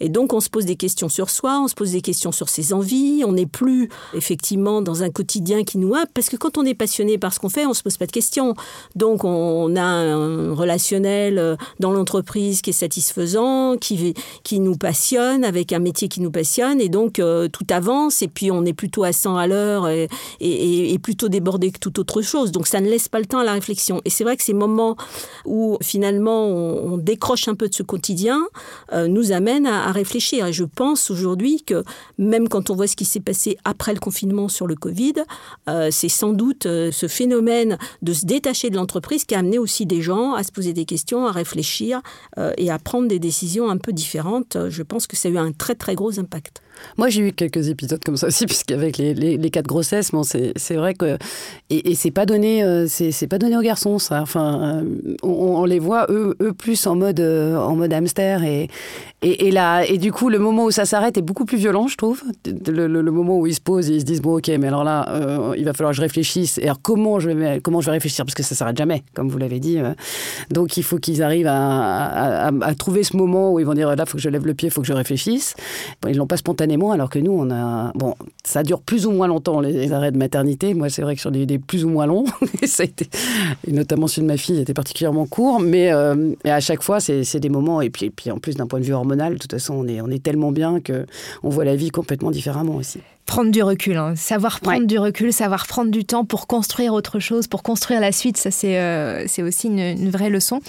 [0.00, 2.48] et donc on se pose des questions sur soi, on se pose des questions sur
[2.48, 3.22] ses envies.
[3.26, 6.74] On n'est plus effectivement dans un quotidien qui nous a, parce que quand on est
[6.74, 8.54] passionné par ce qu'on fait, on se pose pas de questions.
[8.94, 15.44] Donc on a un relationnel euh, dans l'entreprise qui est satisfaisant, qui, qui nous passionne,
[15.44, 18.72] avec un métier qui nous passionne, et donc euh, tout avance, et puis on est
[18.72, 20.08] plutôt à 100 à l'heure et,
[20.40, 22.52] et, plutôt débordé que toute autre chose.
[22.52, 24.02] Donc ça ne laisse pas le temps à la réflexion.
[24.04, 24.96] Et c'est vrai que ces moments
[25.46, 28.46] où finalement on, décroche un peu de ce quotidien
[28.92, 30.46] euh, nous amènent à, à réfléchir.
[30.46, 31.82] Et je pense aujourd'hui que
[32.18, 35.14] même quand on voit ce qui s'est passé après le confinement sur le Covid,
[35.68, 39.58] euh, c'est sans doute euh, ce phénomène de se détacher de l'entreprise qui a amené
[39.58, 42.00] aussi des gens à se poser des questions, à réfléchir
[42.38, 44.56] euh, et à prendre des décisions un peu différentes.
[44.68, 46.62] Je pense que ça a eu un très très gros impact.
[46.98, 50.22] Moi, j'ai eu quelques épisodes comme ça aussi, puisqu'avec les, les, les cas de bon,
[50.22, 51.18] c'est vrai que.
[51.70, 52.86] Et, et c'est pas donné, euh,
[53.28, 54.20] pas donné aux garçons, ça.
[54.22, 58.42] Enfin, euh, on, les voit, eux, eux plus en mode, euh, en mode hamster.
[58.44, 58.68] Et,
[59.22, 61.96] et, là, et du coup, le moment où ça s'arrête est beaucoup plus violent, je
[61.96, 62.22] trouve.
[62.66, 64.84] Le, le, moment où ils se posent et ils se disent, bon, ok, mais alors
[64.84, 66.58] là, euh, il va falloir que je réfléchisse.
[66.58, 68.24] Et alors, comment je vais, comment je vais réfléchir?
[68.24, 69.78] Parce que ça s'arrête jamais, comme vous l'avez dit.
[70.50, 73.88] Donc, il faut qu'ils arrivent à, à, à, trouver ce moment où ils vont dire,
[73.88, 75.54] là, il faut que je lève le pied, il faut que je réfléchisse.
[76.08, 77.92] Ils l'ont pas spontanément, alors que nous, on a.
[77.94, 80.74] Bon, ça dure plus ou moins longtemps, les, les arrêts de maternité.
[80.74, 82.24] Moi, c'est vrai que sur des, des, plus ou moins longs,
[82.64, 83.08] ça a été,
[83.66, 87.40] et notamment celui de ma fille était particulièrement court, mais euh, à chaque fois, c'est
[87.40, 89.50] des moments, et puis, et puis en plus d'un point de vue hormonal, de toute
[89.52, 93.00] façon, on est, on est tellement bien qu'on voit la vie complètement différemment aussi.
[93.26, 94.14] Prendre du recul, hein.
[94.16, 94.86] savoir prendre ouais.
[94.86, 98.50] du recul, savoir prendre du temps pour construire autre chose, pour construire la suite, ça
[98.50, 100.60] c'est euh, aussi une, une vraie leçon.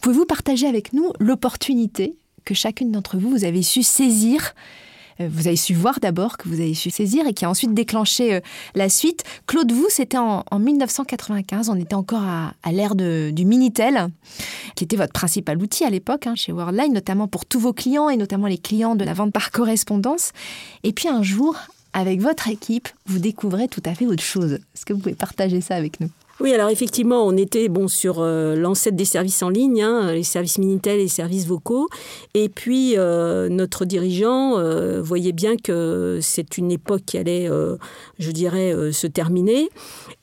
[0.00, 4.54] Pouvez-vous partager avec nous l'opportunité que chacune d'entre vous, vous avez su saisir
[5.20, 8.34] vous avez su voir d'abord, que vous avez su saisir et qui a ensuite déclenché
[8.34, 8.40] euh,
[8.74, 9.24] la suite.
[9.46, 14.08] Claude, vous, c'était en, en, 1995, on était encore à, à l'ère du Minitel,
[14.74, 18.08] qui était votre principal outil à l'époque hein, chez Worldline, notamment pour tous vos clients
[18.08, 20.32] et notamment les clients de la vente par correspondance.
[20.84, 21.56] Et puis un jour,
[21.92, 24.52] avec votre équipe, vous découvrez tout à fait autre chose.
[24.52, 26.10] Est-ce que vous pouvez partager ça avec nous?
[26.40, 30.22] Oui, alors effectivement, on était bon sur euh, l'ancêtre des services en ligne, hein, les
[30.22, 31.88] services Minitel et les services vocaux.
[32.34, 37.76] Et puis, euh, notre dirigeant euh, voyait bien que c'est une époque qui allait, euh,
[38.20, 39.68] je dirais, euh, se terminer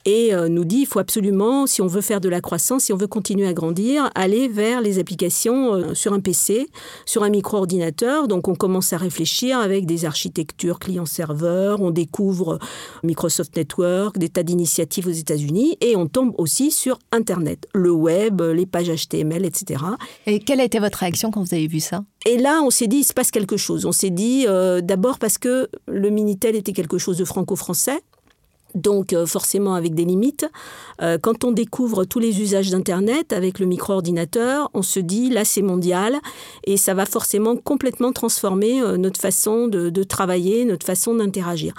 [0.05, 2.93] et euh, nous dit il faut absolument, si on veut faire de la croissance, si
[2.93, 6.67] on veut continuer à grandir, aller vers les applications euh, sur un PC,
[7.05, 8.27] sur un micro-ordinateur.
[8.27, 12.59] Donc on commence à réfléchir avec des architectures client-serveur, on découvre
[13.03, 18.41] Microsoft Network, des tas d'initiatives aux États-Unis et on tombe aussi sur Internet, le web,
[18.41, 19.83] les pages HTML, etc.
[20.27, 22.03] Et quelle a été votre réaction quand vous avez vu ça?
[22.25, 23.85] Et là, on s'est dit, il se passe quelque chose.
[23.85, 28.01] On s'est dit, euh, d'abord parce que le Minitel était quelque chose de franco-français,
[28.75, 30.45] donc euh, forcément avec des limites.
[31.01, 35.43] Euh, quand on découvre tous les usages d'Internet avec le micro-ordinateur, on se dit là
[35.43, 36.19] c'est mondial
[36.65, 41.73] et ça va forcément complètement transformer euh, notre façon de, de, travailler, notre façon d'interagir.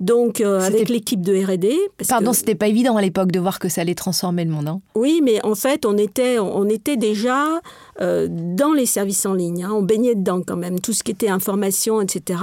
[0.00, 1.76] Donc euh, avec l'équipe de R&D...
[2.08, 2.36] Pardon, que...
[2.36, 4.68] c'était pas évident à l'époque de voir que ça allait transformer le monde.
[4.68, 7.60] Hein oui, mais en fait on était, on était déjà
[7.98, 9.64] dans les services en ligne.
[9.64, 9.70] Hein.
[9.72, 12.40] On baignait dedans quand même, tout ce qui était information, etc.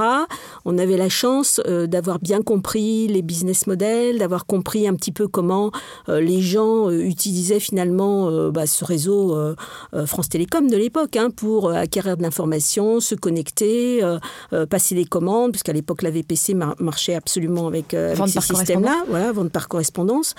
[0.66, 5.28] On avait la chance d'avoir bien compris les business models, d'avoir compris un petit peu
[5.28, 5.72] comment
[6.10, 9.14] euh, les gens euh, utilisaient finalement euh, bah, ce réseau
[10.06, 14.02] France Télécom de l'époque hein, pour acquérir de l'information, se connecter,
[14.70, 19.32] passer des commandes, puisqu'à l'époque la VPC mar marchait absolument avec, avec ces systèmes-là, voilà,
[19.32, 20.36] vente par correspondance.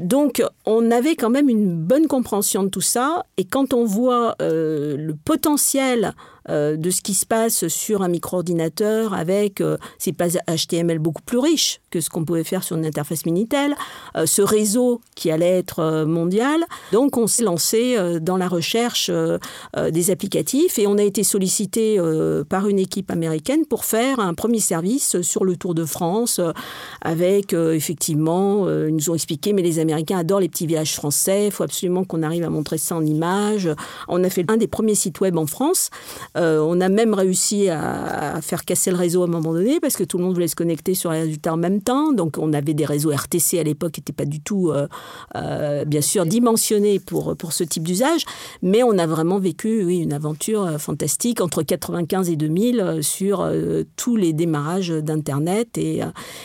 [0.00, 4.36] donc on avait quand même une bonne compréhension de tout ça, et quand on voit
[4.40, 6.14] le potentiel
[6.48, 11.22] euh, de ce qui se passe sur un micro-ordinateur avec euh, ces pages HTML beaucoup
[11.22, 13.74] plus riches que ce qu'on pouvait faire sur une interface Minitel,
[14.16, 16.64] euh, ce réseau qui allait être euh, mondial.
[16.92, 19.10] Donc on s'est lancé dans la recherche
[19.76, 21.98] des applicatifs et on a été sollicité
[22.48, 26.40] par une équipe américaine pour faire un premier service sur le Tour de France
[27.02, 31.52] avec effectivement, ils nous ont expliqué, mais les Américains adorent les petits villages français, il
[31.52, 33.68] faut absolument qu'on arrive à montrer ça en images.
[34.08, 35.90] On a fait un des premiers sites web en France.
[36.38, 39.96] Euh, on a même réussi à, faire casser le réseau à un moment donné parce
[39.96, 42.12] que tout le monde voulait se connecter sur les résultats en même temps.
[42.12, 44.86] Donc on avait des réseaux RTC à l'époque qui n'étaient pas du tout, euh,
[45.36, 48.24] euh, bien sûr, dimensionnés pour, pour ce type d'usage.
[48.62, 53.48] Mais on a vraiment vécu oui, une aventure fantastique entre 95 et 2000 euh, sur
[53.96, 56.00] tous les démarrages d'Internet et,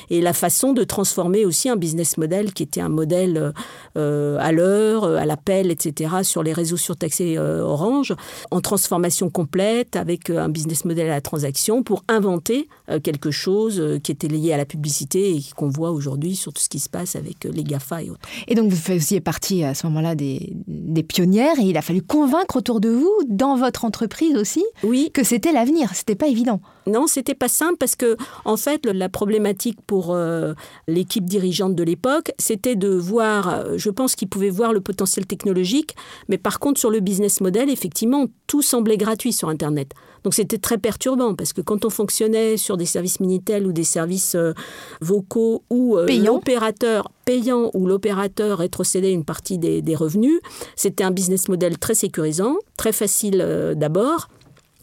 [0.10, 3.54] et la façon de transformer aussi un business model qui était un modèle
[3.96, 8.14] à l'heure, à l'appel, etc., sur les réseaux surtaxés Orange,
[8.52, 13.32] en transformation complète avec euh, un business model à la transaction pour inventer euh, quelque
[13.32, 16.70] chose euh, qui était lié à la publicité et qu'on voit aujourd'hui sur tout ce
[16.70, 18.28] qui se passe avec les GAFA et autres.
[18.48, 22.02] Et donc vous faisiez partie à ce moment-là des, des pionnières et il a fallu
[22.02, 25.12] convaincre autour de vous, dans votre entreprise aussi, oui.
[25.14, 25.90] que c'était l'avenir.
[25.94, 26.62] C'était pas évident.
[26.88, 30.54] Non, c'était pas simple parce que en fait la problématique pour euh,
[30.88, 35.96] l'équipe dirigeante de l'époque, c'était de voir, je pense qu'ils pouvaient voir le potentiel technologique,
[36.28, 39.94] mais par contre sur le business model, effectivement, tout semblait gratuit sur internet.
[40.24, 43.84] Donc c'était très perturbant parce que quand on fonctionnait sur des services Minitel ou des
[43.84, 44.54] services euh,
[45.02, 50.40] vocaux où euh, l'opérateur payant ou l'opérateur rétrocédait une partie des, des revenus,
[50.76, 54.30] c'était un business model très sécurisant, très facile euh, d'abord.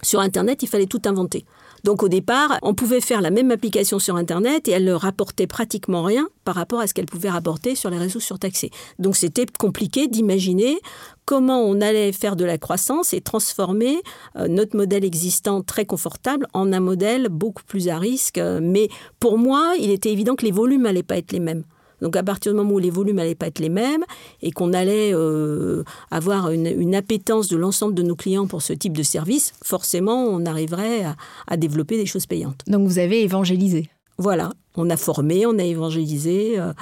[0.03, 1.45] Sur internet, il fallait tout inventer.
[1.85, 5.47] Donc au départ, on pouvait faire la même application sur Internet et elle ne rapportait
[5.47, 8.71] pratiquement rien par rapport à ce qu'elle pouvait rapporter sur les réseaux surtaxés.
[8.99, 10.79] Donc c'était compliqué d'imaginer
[11.25, 14.01] comment on allait faire de la croissance et transformer
[14.37, 18.41] euh, notre modèle existant très confortable en un modèle beaucoup plus à risque.
[18.61, 18.89] Mais
[19.21, 21.65] pour moi, il était évident que les volumes n'allaient pas être les mêmes.
[22.01, 24.05] Donc à partir du moment où les volumes n'allaient pas être les mêmes
[24.43, 28.97] et qu'on allait euh, avoir une, appétence de l'ensemble de nos clients pour ce type
[28.97, 31.05] de service, forcément on arriverait
[31.47, 32.63] à, développer des choses payantes.
[32.67, 36.73] Donc vous avez évangélisé Voilà, on a formé, on a évangélisé euh,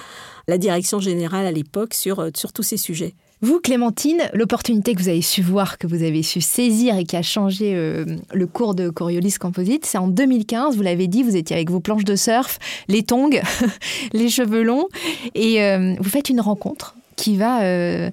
[0.47, 3.15] la direction générale à l'époque sur, euh, sur tous ces sujets.
[3.41, 7.15] Vous, Clémentine, l'opportunité que vous avez su voir, que vous avez su saisir et qui
[7.15, 11.37] a changé euh, le cours de Coriolis Composite, c'est en 2015, vous l'avez dit, vous
[11.37, 13.31] étiez avec vos planches de surf, les tongs,
[14.13, 14.89] les cheveux longs,
[15.37, 18.11] et euh, vous faites une rencontre qui va euh,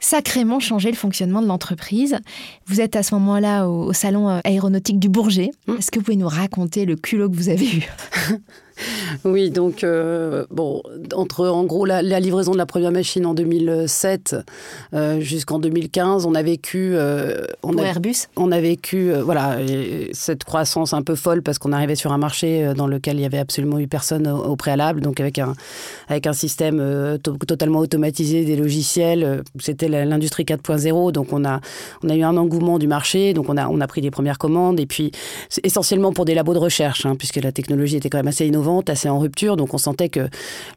[0.00, 2.18] sacrément changer le fonctionnement de l'entreprise.
[2.66, 5.50] Vous êtes à ce moment-là au, au salon aéronautique du Bourget.
[5.66, 5.74] Mmh.
[5.78, 7.86] Est-ce que vous pouvez nous raconter le culot que vous avez eu?
[9.24, 10.82] Oui, donc, euh, bon,
[11.14, 14.36] entre en gros la, livraison de la première machine en 2007
[14.94, 16.92] euh, jusqu'en 2015, on a vécu.
[16.94, 18.28] Euh, on a, Airbus?
[18.36, 19.58] On a vécu, voilà,
[20.12, 23.24] cette croissance un peu folle parce qu'on arrivait sur un marché dans lequel il y
[23.24, 25.54] avait absolument eu personne au, préalable, donc avec un,
[26.08, 29.42] avec un système totalement automatisé des logiciels.
[29.58, 31.60] C'était l'industrie 4.0, donc on a,
[32.02, 34.38] on a eu un engouement du marché, donc on a, on a pris les premières
[34.38, 35.10] commandes, et puis
[35.62, 38.65] essentiellement pour des labos de recherche, hein, puisque la technologie était quand même assez innovante
[38.86, 39.56] assez en rupture.
[39.56, 40.28] Donc on sentait que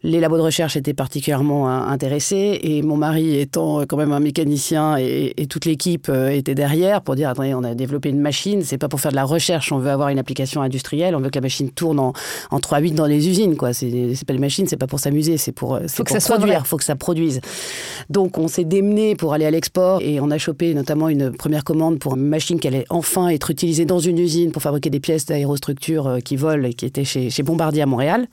[0.04, 2.60] les labos de recherche étaient particulièrement euh, intéressés.
[2.64, 7.16] Et mon mari étant quand même un mécanicien et, toute l'équipe euh, était derrière pour
[7.16, 9.80] dire attendez, on a développé une machine, c'est pas pour faire de la recherche, on
[9.80, 12.14] veut avoir une application industrielle, on veut que la machine tourne en,
[12.52, 13.56] en 3-8 dans les usines.
[13.56, 13.74] quoi.
[13.74, 16.68] C'est pas une machine, c'est pas pour s'amuser, c'est pour, euh, faut que ça produire,
[16.68, 17.42] faut que ça produise.
[18.10, 21.64] Donc on s'est démené pour aller à l'export et on a chopé notamment une première
[21.64, 25.00] commande pour une machine qui allait enfin être utilisée dans une usine pour fabriquer des
[25.00, 28.28] pièces d'aérostructure qui volent et qui était chez, chez Bombardier à Montréal.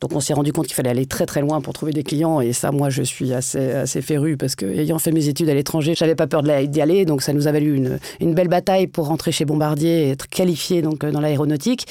[0.00, 2.40] Donc on s'est rendu compte qu'il fallait aller très très loin pour trouver des clients.
[2.40, 5.54] Et ça, moi, je suis assez, assez féru parce que, ayant fait mes études à
[5.54, 7.04] l'étranger, j'avais pas peur d'y aller.
[7.04, 10.28] Donc ça nous a valu une, une, belle bataille pour rentrer chez Bombardier et être
[10.28, 11.86] qualifié donc, dans l'aéronautique.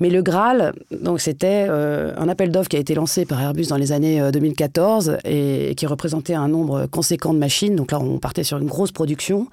[0.00, 3.66] Mais le Graal, donc c'était euh, un appel d'offres qui a été lancé par Airbus
[3.66, 7.76] dans les années 2014 euh, et qui représentait un nombre conséquent de machines.
[7.76, 9.48] Donc là, on partait sur une grosse production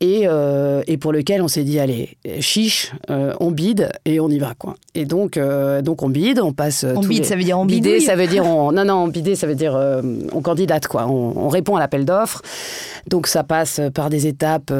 [0.00, 4.28] et, euh, et, pour lequel on s'est dit allez chiche euh, on bide et on
[4.28, 4.74] y va quoi.
[4.94, 8.00] Et donc euh, donc on bide on passe on bide ça veut dire on bide
[8.02, 9.74] ça veut dire on, non non bider ça veut dire
[10.32, 11.06] on candidate quoi.
[11.06, 12.42] On, on répond à l'appel d'offres.
[13.08, 14.70] Donc ça passe par des étapes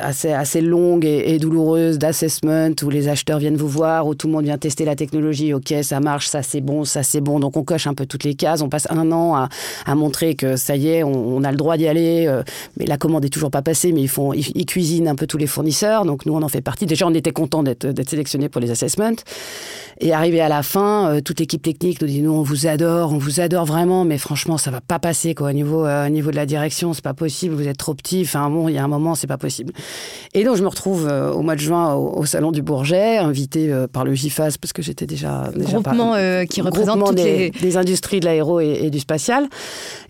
[0.00, 4.26] assez assez longues et, et douloureuses d'assessment où les acheteurs viennent vous voir où tout
[4.26, 5.52] le monde vient tester la technologie.
[5.52, 7.40] Ok ça marche ça c'est bon ça c'est bon.
[7.40, 8.62] Donc on coche un peu toutes les cases.
[8.62, 9.48] On passe un an à,
[9.84, 12.26] à montrer que ça y est on, on a le droit d'y aller
[12.78, 15.38] mais la commande est toujours pas passée mais ils font ils cuisinent un peu tous
[15.38, 16.04] les fournisseurs.
[16.04, 16.86] Donc nous, on en fait partie.
[16.86, 19.16] Déjà, on était content d'être sélectionnés pour les assessments.
[19.98, 23.12] Et arrivé à la fin, euh, toute l'équipe technique nous dit nous, on vous adore,
[23.12, 25.48] on vous adore vraiment, mais franchement, ça va pas passer quoi.
[25.48, 27.54] Au niveau, euh, au niveau de la direction, c'est pas possible.
[27.54, 28.20] Vous êtes trop petit.
[28.22, 29.72] Enfin bon, il y a un moment, c'est pas possible.
[30.34, 33.72] Et donc je me retrouve euh, au mois de juin au, salon du Bourget, invité
[33.90, 36.14] par le GIFAS parce que j'étais déjà, déjà groupement
[36.50, 37.76] qui représente toutes des, les...
[37.76, 39.48] industries de l'aéro et, du spatial.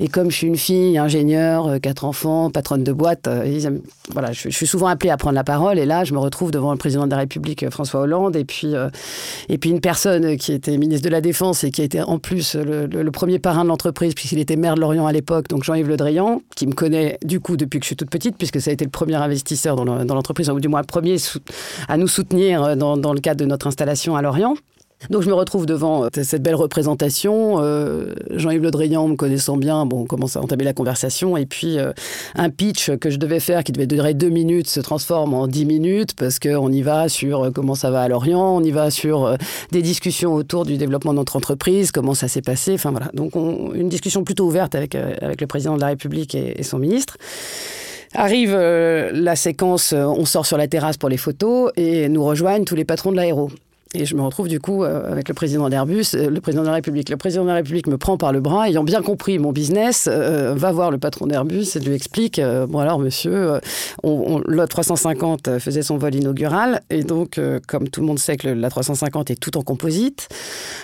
[0.01, 3.29] Et comme je suis une fille, ingénieure, quatre enfants, patronne de boîte,
[4.11, 5.79] voilà, je, suis souvent appelée à prendre la parole.
[5.79, 8.75] Et là, je me retrouve devant le président de la République, François Hollande, et puis
[9.49, 12.55] et puis une personne qui était ministre de la Défense et qui été en plus
[12.55, 15.97] le, premier parrain de l'entreprise, puisqu'il était maire de Lorient à l'époque, donc Jean-Yves Le
[15.97, 18.75] Drian, qui me connaît du coup depuis que je suis toute petite, puisque ça a
[18.75, 21.17] été le premier investisseur dans l'entreprise, ou du moins le premier
[21.89, 24.55] à nous soutenir dans, dans le cadre de notre installation à Lorient.
[25.11, 27.57] Donc je me retrouve devant euh, cette belle représentation.
[27.61, 31.37] Euh, Jean-Yves Le Drian, me connaissant bien, bon, on commence à entamer la conversation.
[31.37, 31.93] Et puis euh,
[32.35, 35.67] un pitch que je devais faire, qui devait durer deux minutes, se transforme en dix
[35.67, 39.37] minutes parce qu'on y va sur comment ça va à Lorient, on y va sur
[39.71, 42.73] des discussions autour du développement de notre entreprise, comment ça s'est passé.
[42.75, 46.63] Enfin voilà, donc une discussion plutôt ouverte avec, avec le président de la République et,
[46.63, 47.17] son ministre.
[48.15, 52.75] Arrive la séquence, on sort sur la terrasse pour les photos et nous rejoignent tous
[52.75, 53.51] les patrons de l'aéro.
[53.95, 56.69] Et je me retrouve du coup euh, avec le président d'Airbus, euh, le président de
[56.69, 57.09] la République.
[57.09, 60.09] Le président de la République me prend par le bras, ayant bien compris mon business,
[60.11, 63.61] euh, va voir le patron d'Airbus et lui explique Bon, alors, monsieur,
[64.03, 66.81] on, on, 350 faisait son vol inaugural.
[66.91, 70.29] Et donc, comme tout le monde sait que la 350 est tout en composite,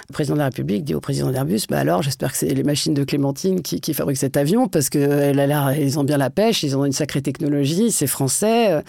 [0.08, 2.62] le président de la République dit au président d'Airbus bah alors, j'espère que c'est les
[2.62, 6.76] machines de Clémentine qui, qui fabriquent cet avion parce qu'ils ont bien la pêche, ils
[6.76, 8.82] ont une sacrée technologie, c'est français.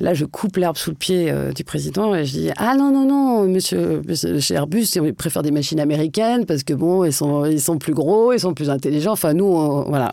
[0.00, 3.06] Là, je coupe l'herbe sous le pied du président et je dis Ah non, non,
[3.06, 7.78] non, chez Airbus, ils préfèrent des machines américaines parce que bon, ils sont, ils sont
[7.78, 9.12] plus gros, ils sont plus intelligents.
[9.12, 10.12] Enfin, nous, voilà.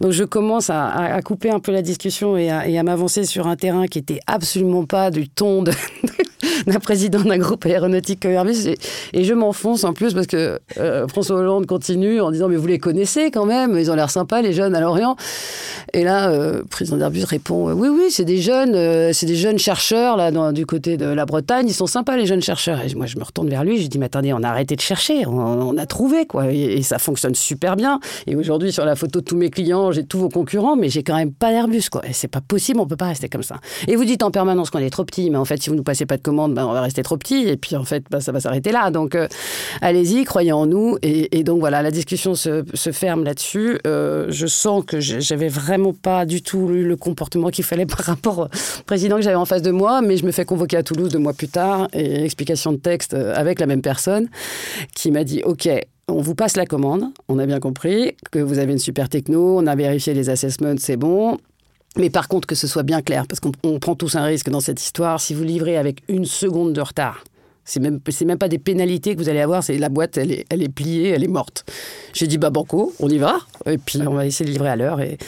[0.00, 3.86] Donc, je commence à, couper un peu la discussion et à, m'avancer sur un terrain
[3.86, 5.72] qui était absolument pas du ton de,
[6.66, 8.68] d'un président d'un groupe aéronautique comme Airbus.
[9.12, 10.58] Et, je m'enfonce en plus parce que
[11.08, 14.42] François Hollande continue en disant Mais vous les connaissez quand même, ils ont l'air sympas,
[14.42, 15.16] les jeunes à Lorient.
[15.92, 20.16] Et là, le président d'Airbus répond Oui, oui, c'est des jeunes, c'est des jeunes chercheurs
[20.16, 22.80] là, du côté de la Bretagne, ils sont sympas, les jeunes chercheurs.
[22.84, 24.80] Et moi, je me retourne vers lui, je dis Mais attendez, on a arrêté de
[24.80, 26.50] chercher, on, a trouvé, quoi.
[26.50, 28.00] Et, ça fonctionne super bien.
[28.26, 31.02] Et aujourd'hui, sur la photo de tous mes clients, j'ai tous vos concurrents, mais j'ai
[31.02, 32.02] quand même pas d'Airbus, quoi.
[32.06, 33.56] Et c'est pas possible, on peut pas rester comme ça.
[33.86, 35.82] Et vous dites en permanence qu'on est trop petit, mais en fait, si vous nous
[35.82, 38.20] passez pas de commande, ben, on va rester trop petit, et puis en fait, ben,
[38.20, 38.90] ça va s'arrêter là.
[38.90, 39.28] Donc, euh,
[39.80, 40.98] allez-y, croyez en nous.
[41.02, 43.78] Et, donc voilà, la discussion se, ferme là-dessus.
[43.86, 48.00] Euh, je sens que j'avais vraiment pas du tout eu le comportement qu'il fallait par
[48.00, 48.48] rapport au
[48.86, 51.18] président que j'avais en face de moi, mais je me fais convoquer à Toulouse deux
[51.18, 54.28] mois plus tard, et explication de texte euh, avec la même personne,
[54.94, 55.68] qui m'a dit, OK,
[56.08, 59.58] on vous passe la commande, on a bien compris que vous avez une super techno,
[59.58, 61.38] on a vérifié les assessments, c'est bon.
[61.98, 64.60] Mais par contre, que ce soit bien clair, parce qu'on prend tous un risque dans
[64.60, 67.24] cette histoire, si vous livrez avec une seconde de retard,
[67.68, 70.32] c'est même, c'est même pas des pénalités que vous allez avoir, c'est la boîte, elle
[70.32, 71.66] est, elle est pliée, elle est morte.
[72.14, 74.76] J'ai dit, bah banco, on y va, et puis on va essayer de livrer à
[74.76, 75.02] l'heure.
[75.02, 75.18] Et,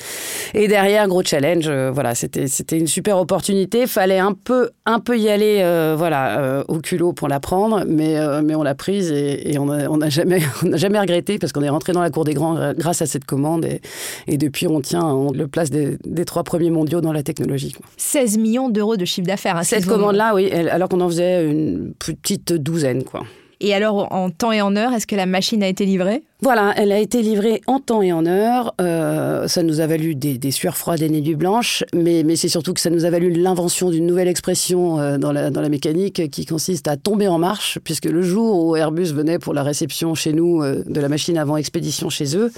[0.55, 3.87] et derrière, gros challenge, euh, voilà, c'était, c'était une super opportunité.
[3.87, 7.85] Fallait un peu, un peu y aller, euh, voilà, euh, au culot pour la prendre,
[7.87, 11.53] mais, mais on l'a prise et, on n'a on a jamais, on jamais regretté parce
[11.53, 13.83] qu'on est rentré dans la cour des grands grâce à cette commande et,
[14.27, 17.75] et depuis on tient on le place des, des, trois premiers mondiaux dans la technologie.
[17.99, 19.57] 16 millions d'euros de chiffre d'affaires.
[19.57, 23.25] Hein, cette commande-là, oui, alors qu'on en faisait une petite douzaine, quoi.
[23.63, 26.23] Et alors, en temps et en heure, est-ce que la machine a été livrée?
[26.41, 28.75] Voilà, elle a été livrée en temps et en heure.
[28.81, 32.49] Euh, ça nous a valu des, sueurs froides et des nuits blanches, mais, mais c'est
[32.49, 35.69] surtout que ça nous a valu l'invention d'une nouvelle expression euh, dans, la, dans la
[35.69, 39.63] mécanique qui consiste à tomber en marche, puisque le jour où Airbus venait pour la
[39.63, 42.51] réception chez nous euh, de la machine avant expédition chez eux,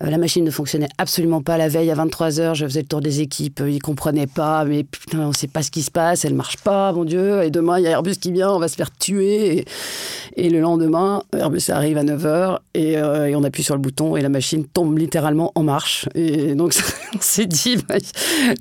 [0.00, 2.54] la machine ne fonctionnait absolument pas la veille à 23h.
[2.54, 5.70] Je faisais le tour des équipes, ils comprenaient pas, mais putain, on sait pas ce
[5.70, 7.42] qui se passe, elle marche pas, mon Dieu.
[7.42, 9.64] Et demain, il y a Airbus qui vient, on va se faire tuer.
[10.36, 14.20] Et, le lendemain, Airbus arrive à 9h euh, et, on appuie sur le bouton et
[14.20, 16.08] la machine tombe littéralement en marche.
[16.14, 16.74] Et donc,
[17.14, 17.96] on s'est dit, bah,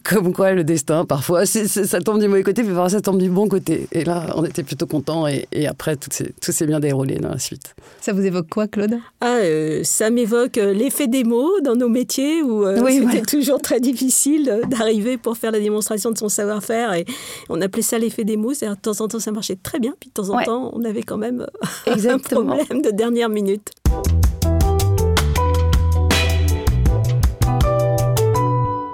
[0.04, 3.30] comme quoi le destin, parfois, ça tombe du mauvais côté, puis parfois ça tombe du
[3.30, 3.88] bon côté.
[3.92, 6.12] Et là, on était plutôt contents et, après, tout
[6.52, 7.74] s'est bien déroulé dans la suite.
[8.02, 8.96] Ça vous évoque quoi, Claude?
[9.22, 13.80] Ah, euh, Ça m'évoque l'effet des mots dans nos métiers où euh, c'était toujours très
[13.80, 16.94] difficile d'arriver pour faire la démonstration de son savoir-faire.
[16.94, 17.06] Et
[17.50, 18.54] on appelait ça l'effet des mots.
[18.54, 20.84] C'est-à-dire, de temps en temps, ça marchait très bien, puis de temps en temps, on
[20.84, 21.46] avait quand même
[21.88, 23.72] un problème de dernière minute.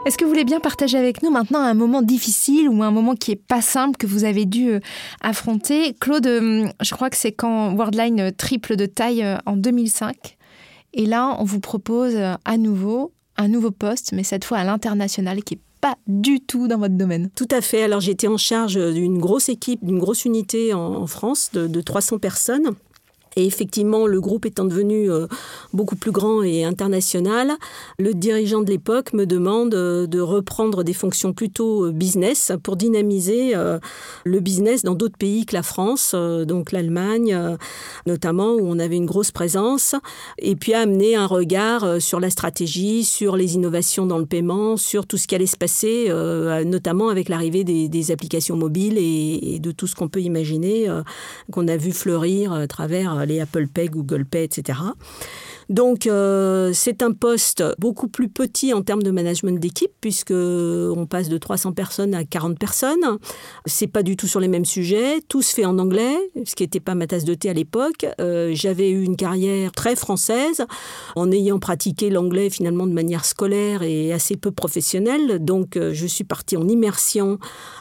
[0.05, 3.13] Est-ce que vous voulez bien partager avec nous maintenant un moment difficile ou un moment
[3.13, 4.79] qui est pas simple que vous avez dû euh,
[5.21, 5.93] affronter?
[5.99, 10.38] Claude, euh, je crois que c'est quand Worldline triple de taille en 2005.
[10.93, 14.63] Et là, on vous propose euh, à nouveau un nouveau poste, mais cette fois à
[14.65, 17.29] l'international, qui est pas du tout dans votre domaine.
[17.35, 17.83] Tout à fait.
[17.83, 22.19] Alors j'étais en charge d'une grosse équipe, d'une grosse unité en, France de, de 300
[22.19, 22.71] personnes.
[23.35, 25.27] Et effectivement, le groupe étant devenu euh,
[25.73, 27.51] beaucoup plus grand et international,
[27.99, 32.75] le dirigeant de l'époque me demande euh, de reprendre des fonctions plutôt euh, business pour
[32.75, 33.53] dynamiser
[34.23, 37.57] le business dans d'autres pays que la France, donc l'Allemagne
[38.05, 39.95] notamment, où on avait une grosse présence,
[40.37, 45.05] et puis amener un regard sur la stratégie, sur les innovations dans le paiement, sur
[45.05, 46.11] tout ce qui allait se passer,
[46.65, 50.87] notamment avec l'arrivée des, applications mobiles et, et de tout ce qu'on peut imaginer,
[51.51, 54.93] qu'on a vu fleurir à travers Apple Pay, Google Pay, etc.
[55.69, 61.05] Donc euh, c'est un poste beaucoup plus petit en termes de management d'équipe puisque on
[61.07, 63.19] passe de 300 personnes à 40 personnes.
[63.67, 65.21] C'est pas du tout sur les mêmes sujets.
[65.27, 68.07] Tout se fait en anglais, ce qui n'était pas ma tasse de thé à l'époque.
[68.19, 70.65] Euh, j'avais eu une carrière très française
[71.15, 75.37] en ayant pratiqué l'anglais finalement de manière scolaire et assez peu professionnelle.
[75.43, 77.37] Donc euh, je suis partie en immersion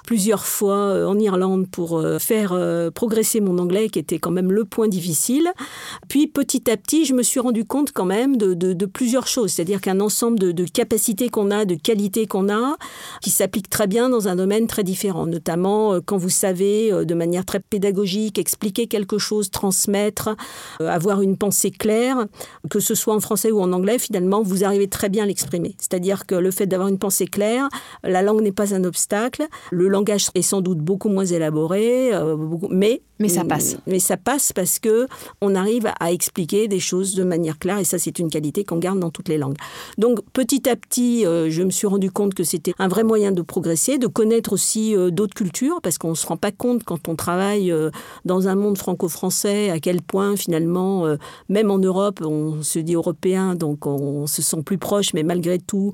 [0.07, 2.59] plusieurs fois en Irlande pour faire
[2.95, 5.53] progresser mon anglais qui était quand même le point difficile.
[6.09, 9.81] Puis petit à petit, je me suis rendu compte quand même de, plusieurs choses, c'est-à-dire
[9.81, 12.77] qu'un ensemble de, capacités qu'on a, de qualités qu'on a,
[13.23, 17.05] qui s'appliquent très bien dans un domaine très différent, notamment euh, quand vous savez euh,
[17.05, 20.31] de manière très pédagogique expliquer quelque chose, transmettre,
[20.81, 22.27] euh, avoir une pensée claire,
[22.71, 25.75] que ce soit en français ou en anglais, finalement, vous arrivez très bien à l'exprimer.
[25.79, 27.69] C'est-à-dire que le fait d'avoir une pensée claire,
[28.03, 32.13] la langue n'est pas un obstacle, le langage est sans doute beaucoup moins élaboré,
[32.71, 33.77] mais mais ça passe.
[33.87, 35.09] Mais ça passe parce que
[35.41, 38.79] on arrive à expliquer des choses de manière claire et ça c'est une qualité qu'on
[38.79, 39.57] garde dans toutes les langues.
[39.99, 43.33] Donc petit à petit, euh, je me suis rendu compte que c'était un vrai moyen
[43.33, 46.85] de progresser, de connaître aussi euh, d'autres cultures parce qu'on ne se rend pas compte
[46.85, 47.73] quand on travaille
[48.25, 51.05] dans un monde franco-français à quel point finalement,
[51.49, 55.59] même en Europe, on se dit européen, donc on se sent plus proche, mais malgré
[55.59, 55.93] tout,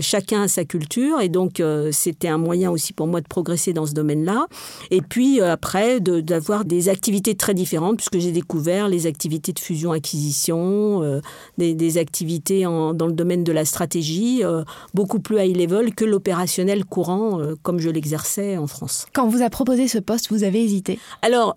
[0.00, 1.62] chacun a sa culture et donc
[1.92, 4.46] c'était un moyen aussi pour moi de progresser dans ce domaine-là.
[4.90, 10.73] Et puis après, d'avoir des activités très différentes puisque j'ai découvert les activités de fusion-acquisition,
[11.02, 11.20] euh,
[11.58, 14.64] des, activités dans le domaine de la stratégie, euh,
[14.94, 19.06] beaucoup plus high level que l'opérationnel courant euh, comme je l'exerçais en France.
[19.12, 20.98] Quand on vous a proposé ce poste, vous avez hésité?
[21.22, 21.56] Alors,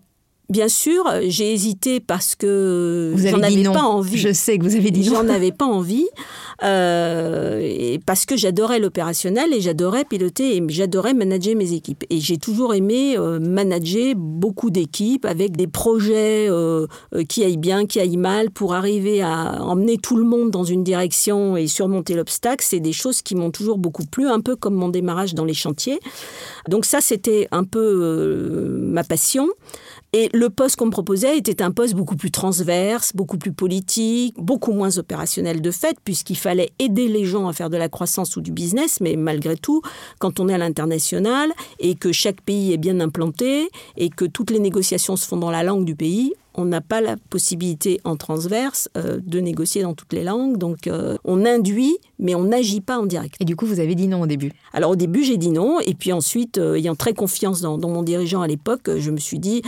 [0.50, 4.18] Bien sûr, j'ai hésité parce que j'en avais pas envie.
[4.18, 6.08] Je sais que vous avez dit J'en avais pas envie
[6.64, 12.04] euh, et parce que j'adorais l'opérationnel et j'adorais piloter et j'adorais manager mes équipes.
[12.10, 16.88] Et j'ai toujours aimé euh, manager beaucoup d'équipes avec des projets euh,
[17.28, 20.84] qui aillent bien, qui aillent mal, pour arriver à emmener tout le monde dans une
[20.84, 22.66] direction et surmonter l'obstacle.
[22.68, 25.54] C'est des choses qui m'ont toujours beaucoup plu, un peu comme mon démarrage dans les
[25.54, 26.00] chantiers.
[26.70, 29.48] Donc ça, c'était un peu ma passion.
[30.20, 34.34] Et le poste qu'on me proposait était un poste beaucoup plus transverse, beaucoup plus politique,
[34.40, 38.36] beaucoup moins opérationnel de fait, puisqu'il fallait aider les gens à faire de la croissance
[38.36, 39.84] ou du business, mais malgré tout,
[40.18, 44.50] quand on est à l'international et que chaque pays est bien implanté et que toutes
[44.50, 48.16] les négociations se font dans la langue du pays, on n'a pas la possibilité en
[48.16, 50.58] transverse euh, de négocier dans toutes les langues.
[50.58, 53.36] Donc euh, on induit, mais on n'agit pas en direct.
[53.40, 54.52] Et du coup, vous avez dit non au début?
[54.74, 55.80] Alors au début, j'ai dit non.
[55.80, 59.40] Et puis ensuite, euh, ayant très confiance dans, mon dirigeant à l'époque, je me suis
[59.40, 59.62] dit,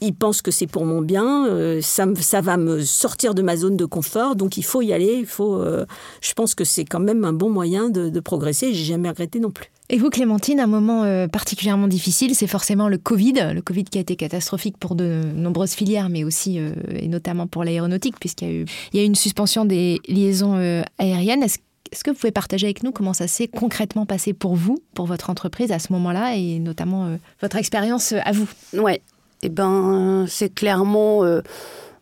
[0.00, 1.46] il pense que c'est pour mon bien,
[1.80, 5.16] ça, ça, va me sortir de ma zone de confort, donc il faut y aller.
[5.18, 5.60] Il faut,
[6.20, 8.72] je pense que c'est quand même un bon moyen de, de progresser.
[8.74, 9.70] J'ai jamais regretté non plus.
[9.90, 13.52] Et vous, Clémentine, un moment euh, particulièrement difficile, c'est forcément le Covid.
[13.54, 17.46] Le Covid qui a été catastrophique pour de nombreuses filières, mais aussi euh, et notamment
[17.46, 21.42] pour l'aéronautique, puisqu'il y, a eu, il y a une suspension des liaisons euh, aériennes.
[21.42, 21.58] Est-ce,
[21.90, 25.06] est-ce que vous pouvez partager avec nous comment ça s'est concrètement passé pour vous, pour
[25.06, 28.46] votre entreprise à ce moment-là, et notamment votre expérience à vous?
[28.74, 29.00] Ouais.
[29.42, 31.24] Eh ben, c'est clairement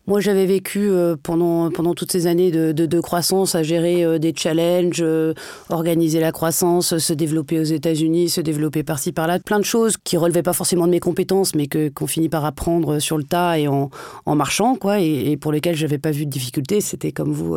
[0.08, 4.18] moi, j'avais vécu euh, pendant, pendant toutes ces années de, de, croissance à gérer euh,
[4.18, 5.34] des challenges, euh,
[5.68, 10.16] organiser la croissance, se développer aux États-Unis, se développer par-ci par-là, plein de choses qui
[10.16, 13.58] relevaient pas forcément de mes compétences, mais que qu'on finit par apprendre sur le tas
[13.58, 13.90] et en,
[14.26, 16.80] en marchant, quoi, et, pour lesquelles j'avais pas vu de difficultés.
[16.80, 17.56] C'était comme vous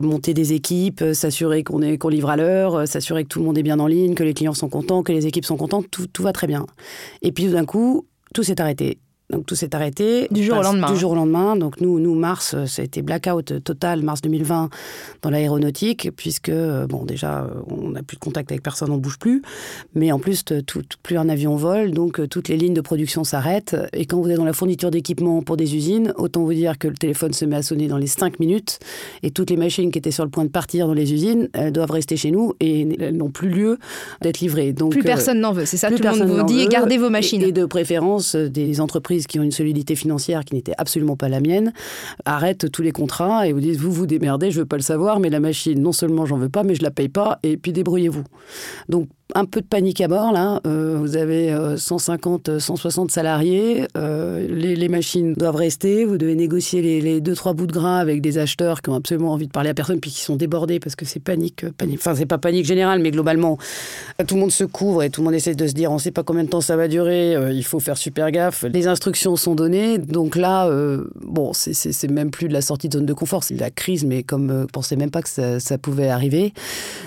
[0.00, 3.78] monter des équipes, s'assurer qu'on livre à l'heure, s'assurer que tout le monde est bien
[3.78, 6.32] en ligne, que les clients sont contents, que les équipes sont contentes, tout, tout va
[6.32, 6.66] très bien.
[7.22, 8.98] Et puis d'un coup, tout s'est arrêté.
[9.30, 10.28] Donc tout s'est arrêté.
[10.30, 10.92] Du jour au lendemain.
[10.92, 11.56] Du jour au lendemain.
[11.56, 14.70] Donc nous, nous mars, euh, ça a été blackout total, mars 2020,
[15.22, 18.98] dans l'aéronautique, puisque, euh, bon, déjà, euh, on n'a plus de contact avec personne, on
[18.98, 19.42] bouge plus.
[19.94, 23.76] Mais en plus, tout, plus un avion vole, donc toutes les lignes de production s'arrêtent.
[23.92, 26.86] Et quand vous êtes dans la fourniture d'équipement pour des usines, autant vous dire que
[26.86, 28.78] le téléphone se met à sonner dans les 5 minutes.
[29.24, 31.72] Et toutes les machines qui étaient sur le point de partir dans les usines, elles
[31.72, 33.78] doivent rester chez nous et elles n'ont plus lieu
[34.22, 34.72] d'être livrées.
[34.72, 37.42] Donc, plus personne n'en veut, c'est ça Tout le monde vous dit, gardez vos machines.
[37.42, 41.40] et de préférence, des entreprises qui ont une solidité financière qui n'était absolument pas la
[41.40, 41.72] mienne,
[42.24, 45.20] arrêtent tous les contrats et vous disent vous vous démerdez, je veux pas le savoir,
[45.20, 47.72] mais la machine, non seulement j'en veux pas, mais je la paye pas, et puis
[47.72, 48.24] débrouillez-vous.
[48.88, 50.60] Donc un peu de panique à bord là.
[50.66, 53.86] Euh, vous avez 150, euh, 160 salariés.
[53.96, 56.04] Euh, les, machines doivent rester.
[56.04, 58.94] Vous devez négocier les, les, deux trois bouts de gras avec des acheteurs qui ont
[58.94, 61.98] absolument envie de parler à personne puis qui sont débordés parce que c'est panique, panique.
[61.98, 63.58] Enfin c'est pas panique générale, mais globalement
[64.26, 66.12] tout le monde se couvre et tout le monde essaie de se dire on sait
[66.12, 67.36] pas combien de temps ça va durer.
[67.52, 68.64] il faut faire super gaffe.
[68.72, 69.98] Les instructions sont données.
[69.98, 70.70] Donc là,
[71.20, 74.04] bon c'est même plus de la sortie de zone de confort, c'est de la crise,
[74.04, 76.52] mais comme ne pensais même pas que ça pouvait arriver.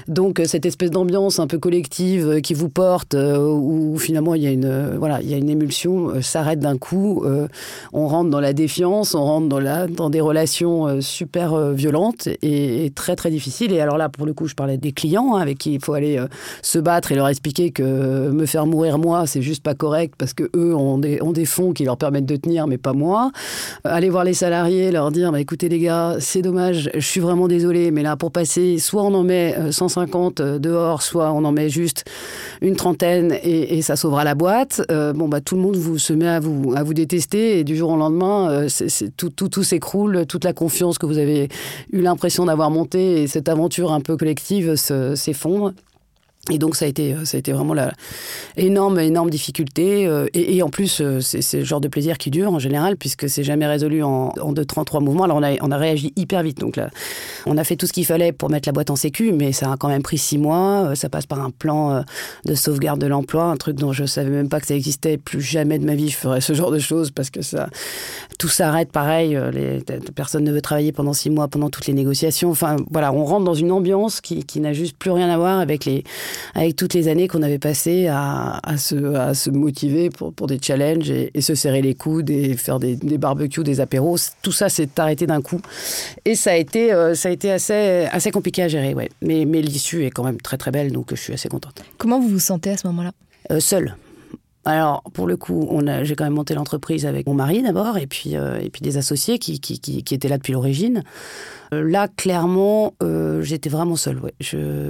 [0.08, 4.44] Donc cette espèce d'ambiance un peu collective euh, qui vous porte, euh, où finalement il
[4.44, 7.24] y a une, euh, voilà, il y a une émulsion, s'arrête d'un coup.
[7.94, 12.92] on rentre dans la défiance, on rentre dans, la, dans des relations super violentes et,
[12.96, 13.72] très très difficiles.
[13.72, 15.94] Et alors là, pour le coup, je parlais des clients hein, avec qui il faut
[15.94, 16.24] aller
[16.62, 20.34] se battre et leur expliquer que me faire mourir moi, c'est juste pas correct parce
[20.34, 23.32] que eux ont des, ont des fonds qui leur permettent de tenir, mais pas moi.
[23.84, 27.48] aller voir les salariés, leur dire bah, écoutez les gars, c'est dommage, je suis vraiment
[27.48, 31.70] désolé, mais là pour passer, soit on en met 150 dehors, soit on en met
[31.70, 31.99] juste
[32.62, 34.82] une trentaine et, ça sauvera la boîte.
[34.92, 37.92] Euh, bon, bah, tout le monde vous, se met à vous, détester et du jour
[37.92, 38.68] au lendemain, euh,
[39.16, 41.50] tout, tout, tout s'écroule, toute la confiance que vous avez
[41.92, 45.74] eu l'impression d'avoir montée et cette aventure un peu collective s'effondre.
[46.50, 47.94] Et donc ça a été, ça a été vraiment la
[48.58, 50.08] énorme, énorme difficulté.
[50.08, 53.30] Euh, et, en plus, euh, c'est le genre de plaisir qui dure en général, puisque
[53.30, 55.24] c'est jamais résolu en, en deux, trois mouvements.
[55.24, 56.60] Alors on a, on a réagi hyper vite.
[56.60, 56.90] Donc là,
[57.46, 59.72] on a fait tout ce qu'il fallait pour mettre la boîte en sécu, mais ça
[59.72, 60.90] a quand même pris six mois.
[60.90, 62.04] Euh, ça passe par un plan
[62.46, 65.18] de sauvegarde de l'emploi, un truc dont je savais même pas que ça existait.
[65.18, 67.70] Plus jamais de ma vie je ferais ce genre de choses parce que ça,
[68.38, 69.38] tout s'arrête pareil.
[69.54, 69.80] Les,
[70.16, 72.50] personne ne veut travailler pendant six mois, pendant toutes les négociations.
[72.50, 75.86] Enfin voilà, on rentre dans une ambiance qui n'a juste plus rien à voir avec
[75.86, 76.04] les
[76.54, 80.48] avec toutes les années qu'on avait passées à, à, se, à se motiver pour, pour
[80.48, 84.18] des challenges et, se serrer les coudes et faire des, des barbecues, des apéros.
[84.42, 85.62] Tout ça s'est arrêté d'un coup.
[86.26, 89.10] Et ça a été, euh, ça a été assez, assez compliqué à gérer, ouais.
[89.22, 91.84] Mais, mais l'issue est quand même très très belle, donc je suis assez contente.
[91.98, 93.12] Comment vous vous sentez à ce moment-là?
[93.52, 93.96] Euh, Seule.
[94.70, 95.68] Alors, pour le coup,
[96.04, 98.98] j'ai quand même monté l'entreprise avec mon mari d'abord, et puis, euh, et puis des
[98.98, 101.04] associés qui, qui, qui, étaient là depuis l'origine.
[101.74, 104.20] Euh, là, clairement, euh, j'étais vraiment seule.
[104.20, 104.34] Ouais.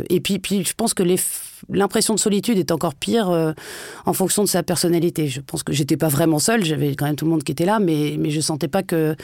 [0.09, 1.03] Et puis, puis, je pense que
[1.69, 3.53] l'impression de solitude est encore pire euh,
[4.05, 5.27] en fonction de sa personnalité.
[5.27, 6.63] Je pense que j'étais pas vraiment seule.
[6.63, 9.15] J'avais quand même tout le monde qui était là, mais, mais je sentais pas que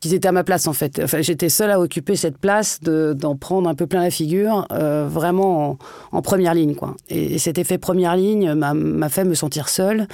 [0.00, 1.00] qu'ils étaient à ma place en fait.
[1.02, 5.78] Enfin, j'étais seule à occuper cette place, d'en prendre un peu plein la figure, vraiment
[6.12, 6.96] en, première ligne, quoi.
[7.08, 10.06] Et, cet effet première ligne m'a fait me sentir seule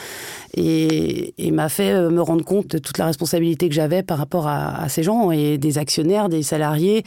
[0.56, 4.88] et, m'a fait me rendre compte de toute la responsabilité que j'avais par rapport à
[4.88, 7.04] ces gens et des actionnaires, des salariés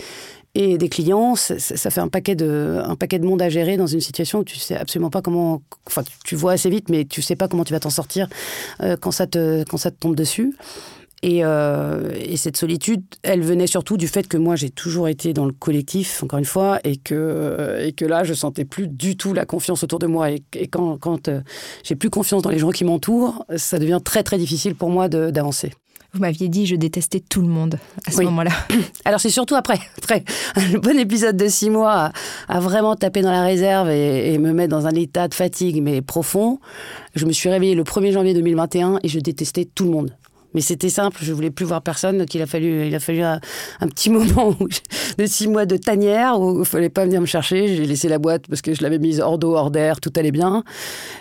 [0.54, 3.88] et des clients, ça, fait un paquet, de, un paquet de monde à gérer dans
[3.88, 5.62] une situation où tu sais absolument pas comment.
[5.88, 8.28] Enfin, tu vois assez vite, mais tu sais pas comment tu vas t'en sortir
[8.82, 10.54] euh, quand, ça te, quand ça te tombe dessus.
[11.24, 15.34] Et, euh, et, cette solitude, elle venait surtout du fait que moi, j'ai toujours été
[15.34, 19.16] dans le collectif, encore une fois, et que, et que là, je sentais plus du
[19.16, 20.32] tout la confiance autour de moi.
[20.32, 21.42] Et, quand, quand euh,
[21.84, 25.10] j'ai plus confiance dans les gens qui m'entourent, ça devient très, très difficile pour moi
[25.10, 25.72] d'avancer.
[26.14, 28.52] Vous m'aviez dit je détestais tout le monde à ce moment-là.
[29.06, 32.12] Alors c'est surtout après, après un bon épisode de six mois
[32.50, 36.02] à, vraiment taper dans la réserve et, me mettre dans un état de fatigue mais
[36.02, 36.60] profond.
[37.16, 40.16] Je me suis réveillée le 1er janvier 2021 et je détestais tout le monde.
[40.54, 43.22] Mais c'était simple, je voulais plus voir personne, donc il a fallu, il a fallu
[43.22, 43.40] un,
[43.88, 44.54] petit moment
[45.18, 47.74] de six mois de tanière où il fallait pas venir me chercher.
[47.74, 50.32] J'ai laissé la boîte parce que je l'avais mise hors d'eau, hors d'air, tout allait
[50.32, 50.66] bien.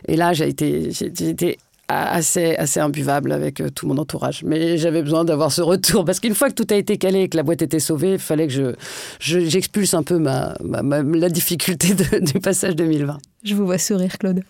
[0.08, 1.58] Et là, j'ai été
[1.90, 4.44] assez, assez imbuvable avec euh, tout mon entourage.
[4.44, 7.28] Mais j'avais besoin d'avoir ce retour parce qu'une fois que tout a été calé et
[7.28, 8.74] que la boîte était sauvée, il fallait que je,
[9.18, 13.18] j'expulse un peu ma, la difficulté du passage 2020.
[13.44, 14.42] Je vous vois sourire, Claude.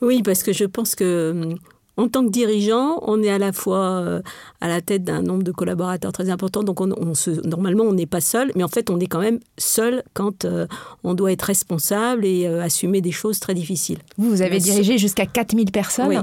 [0.00, 1.54] Oui, parce que je pense que hum,
[1.96, 4.22] en tant que dirigeant, on est à la fois euh,
[4.60, 8.06] à la tête d'un nombre de collaborateurs très important, donc on, se, normalement on n'est
[8.06, 10.66] pas seul, mais en fait on est quand même seul quand euh,
[11.04, 13.98] on doit être responsable et assumer des choses très difficiles.
[14.16, 16.16] Vous, vous avez dirigé jusqu'à 4000 personnes oui.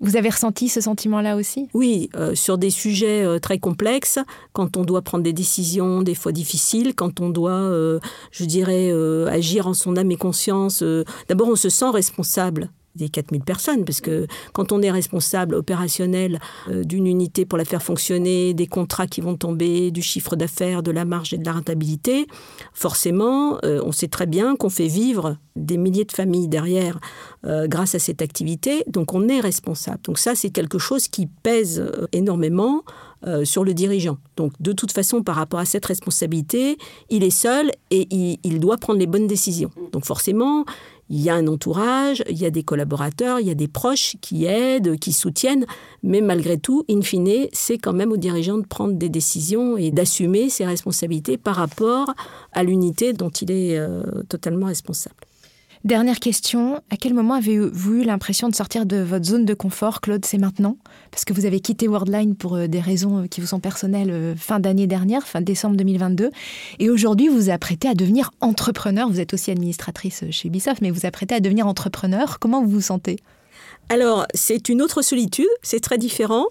[0.00, 1.68] Vous avez ressenti ce sentiment-là aussi?
[1.72, 4.18] Oui, euh, sur des sujets euh, très complexes,
[4.52, 7.98] quand on doit prendre des décisions des fois difficiles, quand on doit, euh,
[8.30, 8.92] je dirais,
[9.28, 10.82] agir en son âme et conscience.
[11.28, 16.40] D'abord, on se sent responsable des 4000 personnes, parce que quand on est responsable opérationnel
[16.68, 20.82] euh, d'une unité pour la faire fonctionner, des contrats qui vont tomber, du chiffre d'affaires,
[20.82, 22.26] de la marge et de la rentabilité,
[22.72, 26.98] forcément, euh, on sait très bien qu'on fait vivre des milliers de familles derrière
[27.44, 30.00] euh, grâce à cette activité, donc on est responsable.
[30.04, 32.82] Donc ça, c'est quelque chose qui pèse énormément
[33.42, 34.18] sur le dirigeant.
[34.36, 36.76] Donc de toute façon, par rapport à cette responsabilité,
[37.10, 39.70] il est seul et il, il doit prendre les bonnes décisions.
[39.90, 40.64] Donc forcément,
[41.08, 44.16] il y a un entourage, il y a des collaborateurs, il y a des proches
[44.20, 45.66] qui aident, qui soutiennent,
[46.02, 49.90] mais malgré tout, in fine, c'est quand même aux dirigeants de prendre des décisions et
[49.90, 52.12] d'assumer ses responsabilités par rapport
[52.52, 55.16] à l'unité dont il est euh, totalement responsable.
[55.86, 60.00] Dernière question, à quel moment avez-vous eu l'impression de sortir de votre zone de confort,
[60.00, 60.24] Claude?
[60.24, 60.78] C'est maintenant?
[61.12, 64.10] Parce que vous avez quitté Worldline pour euh, des raisons euh, qui vous sont personnelles
[64.10, 66.32] euh, fin d'année dernière, fin décembre 2022.
[66.80, 69.08] Et aujourd'hui, vous vous apprêtez à devenir entrepreneur.
[69.08, 72.40] Vous êtes aussi administratrice chez Ubisoft, mais vous vous apprêtez à devenir entrepreneur.
[72.40, 73.20] Comment vous vous sentez?
[73.88, 76.46] Alors, c'est une autre solitude, c'est très différent.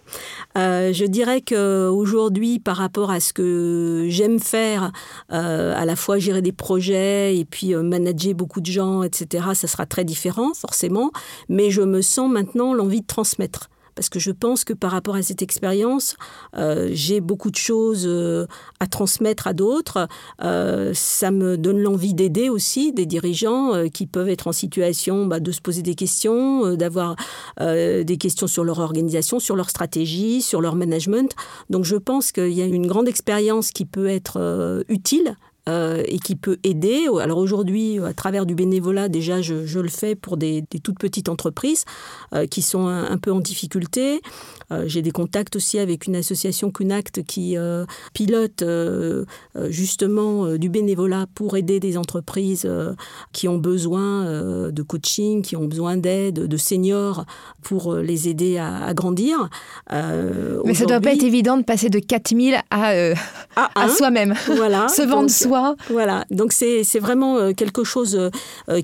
[0.57, 4.91] Euh, je dirais qu'aujourd'hui, par rapport à ce que j'aime faire,
[5.33, 9.47] euh, à la fois gérer des projets et puis euh, manager beaucoup de gens, etc.,
[9.53, 11.11] ça sera très différent, forcément.
[11.49, 15.15] Mais je me sens maintenant l'envie de transmettre parce que je pense que par rapport
[15.15, 16.15] à cette expérience,
[16.55, 18.45] euh, j'ai beaucoup de choses euh,
[18.79, 20.07] à transmettre à d'autres.
[20.43, 25.39] Euh, ça me donne l'envie d'aider aussi des dirigeants qui peuvent être en situation bah,
[25.39, 27.15] de se poser des questions, d'avoir
[27.59, 31.33] des questions sur leur organisation, sur leur stratégie, sur leur management.
[31.69, 35.35] Donc je pense qu'il y a une grande expérience qui peut être utile
[35.67, 37.07] et qui peut aider.
[37.19, 41.85] Alors aujourd'hui, à travers du bénévolat, déjà, je, le fais pour des, toutes petites entreprises
[42.51, 44.21] qui sont un, peu en difficulté.
[44.85, 47.55] J'ai des contacts aussi avec une association Cunact qui
[48.13, 48.63] pilote
[49.69, 52.69] justement du bénévolat pour aider des entreprises
[53.33, 57.25] qui ont besoin de coaching, qui ont besoin d'aide, de seniors
[57.63, 59.49] pour les aider à, grandir.
[59.91, 62.91] Mais ça ne doit pas être évident de passer de 4000 à,
[63.55, 64.35] à, soi-même.
[64.47, 64.87] Voilà.
[64.95, 65.54] Se vendre soi.
[65.89, 66.25] Voilà.
[66.31, 68.29] Donc c'est vraiment quelque chose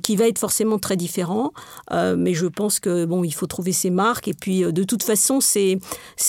[0.03, 1.53] qui va être forcément très différent.
[1.91, 4.28] mais je pense que bon, il faut trouver ses marques.
[4.28, 5.80] Et puis de toute façon, c'est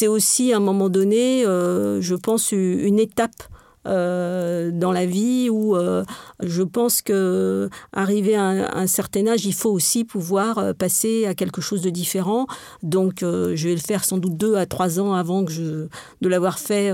[0.06, 3.42] aussi à un moment donné, je pense, une étape
[3.86, 6.04] euh, dans la vie où euh,
[6.40, 11.34] je pense que arrivé à un, certain âge, il faut aussi pouvoir euh, passer à
[11.34, 12.46] quelque chose de différent.
[12.82, 15.88] Donc, je vais le faire sans doute deux à trois ans avant que
[16.20, 16.92] de l'avoir fait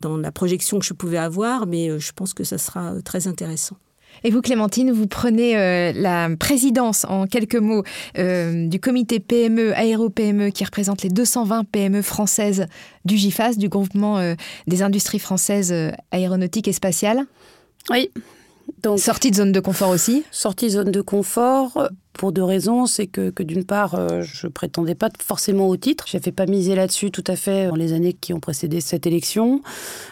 [0.00, 3.76] dans la projection que je pouvais avoir, mais je pense que ça sera très intéressant.
[4.24, 7.82] Et vous, Clémentine, vous prenez euh, la présidence, en quelques mots,
[8.18, 12.66] euh, du comité PME, Aéro-PME, qui représente les 220 PME françaises
[13.04, 14.34] du GIFAS, du groupement euh,
[14.66, 15.74] des industries françaises
[16.10, 17.24] aéronautiques et spatiales.
[17.90, 18.10] Oui,
[18.82, 21.88] donc, sortie de zone de confort aussi Sortie de zone de confort
[22.18, 22.84] pour deux raisons.
[22.84, 26.04] C'est que, que d'une part, euh, je prétendais pas forcément au titre.
[26.06, 29.06] Je n'avais pas misé là-dessus tout à fait dans les années qui ont précédé cette
[29.06, 29.62] élection.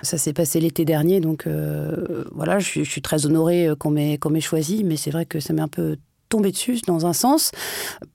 [0.03, 4.85] Ça s'est passé l'été dernier, donc euh, voilà, je, suis très honorée qu'on m'ait choisi,
[4.85, 5.97] mais c'est vrai que ça m'est un peu
[6.29, 7.53] tomber dessus dans un sens,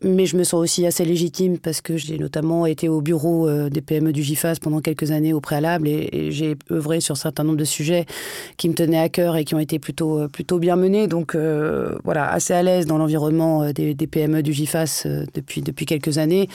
[0.04, 3.70] mais je me sens aussi assez légitime parce que j'ai notamment été au bureau euh,
[3.70, 7.44] des PME du GIFAS pendant quelques années au préalable et, j'ai œuvré sur un certain
[7.44, 8.06] nombre de sujets
[8.58, 11.08] qui me tenaient à cœur et qui ont été plutôt, euh, plutôt bien menés.
[11.08, 16.18] Donc euh, voilà, assez à l'aise dans l'environnement des, PME du GIFAS depuis, depuis quelques
[16.18, 16.50] années.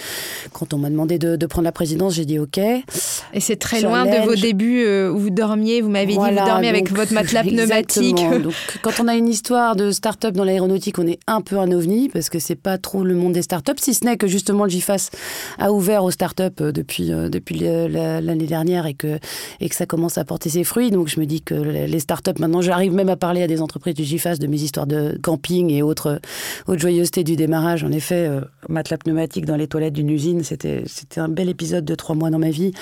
[0.53, 2.59] Quand on m'a demandé de, prendre la présidence, j'ai dit OK.
[2.59, 6.69] Et c'est très loin de vos débuts où vous dormiez, vous m'avez dit vous dormiez
[6.69, 8.17] avec votre matelas pneumatique.
[8.43, 11.71] donc quand on a une histoire de start-up dans l'aéronautique, on est un peu un
[11.71, 14.65] ovni parce que c'est pas trop le monde des startups, si ce n'est que justement
[14.65, 15.11] le GIFAS
[15.59, 19.19] a ouvert aux startups euh, depuis, euh, depuis l'année dernière et que,
[19.61, 20.91] et que ça commence à porter ses fruits.
[20.91, 23.95] Donc je me dis que les startups, maintenant j'arrive même à parler à des entreprises
[23.95, 26.21] du GIFAS de mes histoires de camping et autres,
[26.67, 27.85] autres joyeusetés du démarrage.
[27.85, 30.83] En effet, euh, matelas pneumatique dans les toilettes d'une usine, c'était
[31.17, 32.73] un bel épisode de trois mois dans ma vie.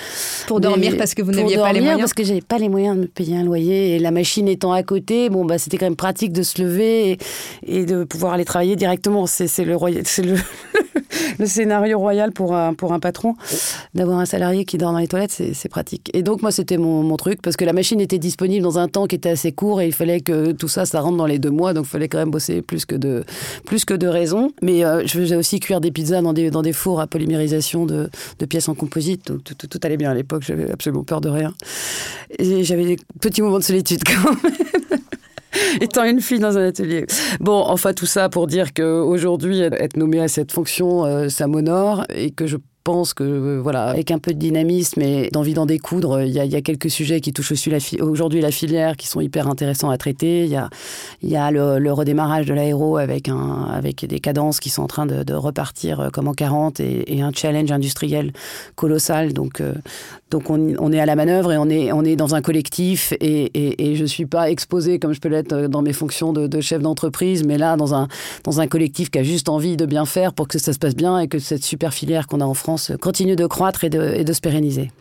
[0.47, 2.95] Pour dormir parce que vous n'aviez pas les moyens Parce que j'avais pas les moyens
[2.95, 5.85] de me payer un loyer et la machine étant à côté, bon bah c'était quand
[5.85, 7.17] même pratique de se lever et,
[7.67, 9.25] et de pouvoir aller travailler directement.
[9.27, 9.65] C'est
[11.39, 13.35] le, scénario royal pour un, patron.
[13.93, 16.09] D'avoir un salarié qui dort dans les toilettes, c'est pratique.
[16.13, 19.07] Et donc, moi, c'était mon, truc, parce que la machine était disponible dans un temps
[19.07, 21.49] qui était assez court et il fallait que tout ça, ça rentre dans les deux
[21.49, 21.73] mois.
[21.73, 23.23] Donc, il fallait quand même bosser plus que de,
[23.65, 24.51] plus que de raisons.
[24.61, 27.85] Mais euh, je faisais aussi cuire des pizzas dans des, dans des fours à polymérisation
[27.85, 29.27] de, de pièces en composite.
[29.27, 30.43] Donc, tout, allait bien à l'époque.
[30.45, 31.53] J'avais absolument peur de rien.
[32.37, 34.53] Et j'avais des petits moments de solitude quand même.
[35.81, 37.05] étant une fille dans un atelier.
[37.39, 42.05] Bon, enfin tout ça pour dire qu'aujourd'hui, être nommée à cette fonction, euh, ça m'honore
[42.09, 45.65] et que je pense que, euh, voilà, avec un peu de dynamisme et d'envie d'en
[45.65, 47.51] découdre, il y, a, quelques sujets qui touchent
[47.99, 50.45] aujourd'hui la filière qui sont hyper intéressants à traiter.
[50.45, 50.51] Il
[51.29, 53.27] y a, le, redémarrage de l'aéro avec,
[54.05, 57.71] des cadences qui sont en train de, repartir euh, comme en 40 et, un challenge
[57.71, 58.31] industriel
[58.75, 59.33] colossal.
[59.33, 59.73] Donc, euh,
[60.47, 64.27] on, est à la manœuvre et on est, dans un collectif et, je ne suis
[64.27, 67.95] pas exposée comme je peux l'être dans mes fonctions de, chef d'entreprise, mais là dans
[67.95, 71.17] un collectif qui a juste envie de bien faire pour que ça se passe bien
[71.19, 74.41] et que cette super filière qu'on a en France continue de croître et de, se
[74.41, 74.91] pérenniser.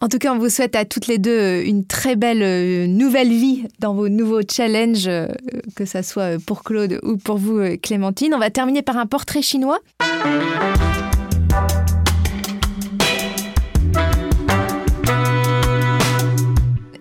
[0.00, 3.28] En tout cas, on vous souhaite à toutes les deux une très belle euh, nouvelle
[3.28, 5.28] vie dans vos nouveaux challenges, euh,
[5.76, 8.34] que ce soit pour Claude ou pour vous, euh, Clémentine.
[8.34, 9.78] On va terminer par un portrait chinois.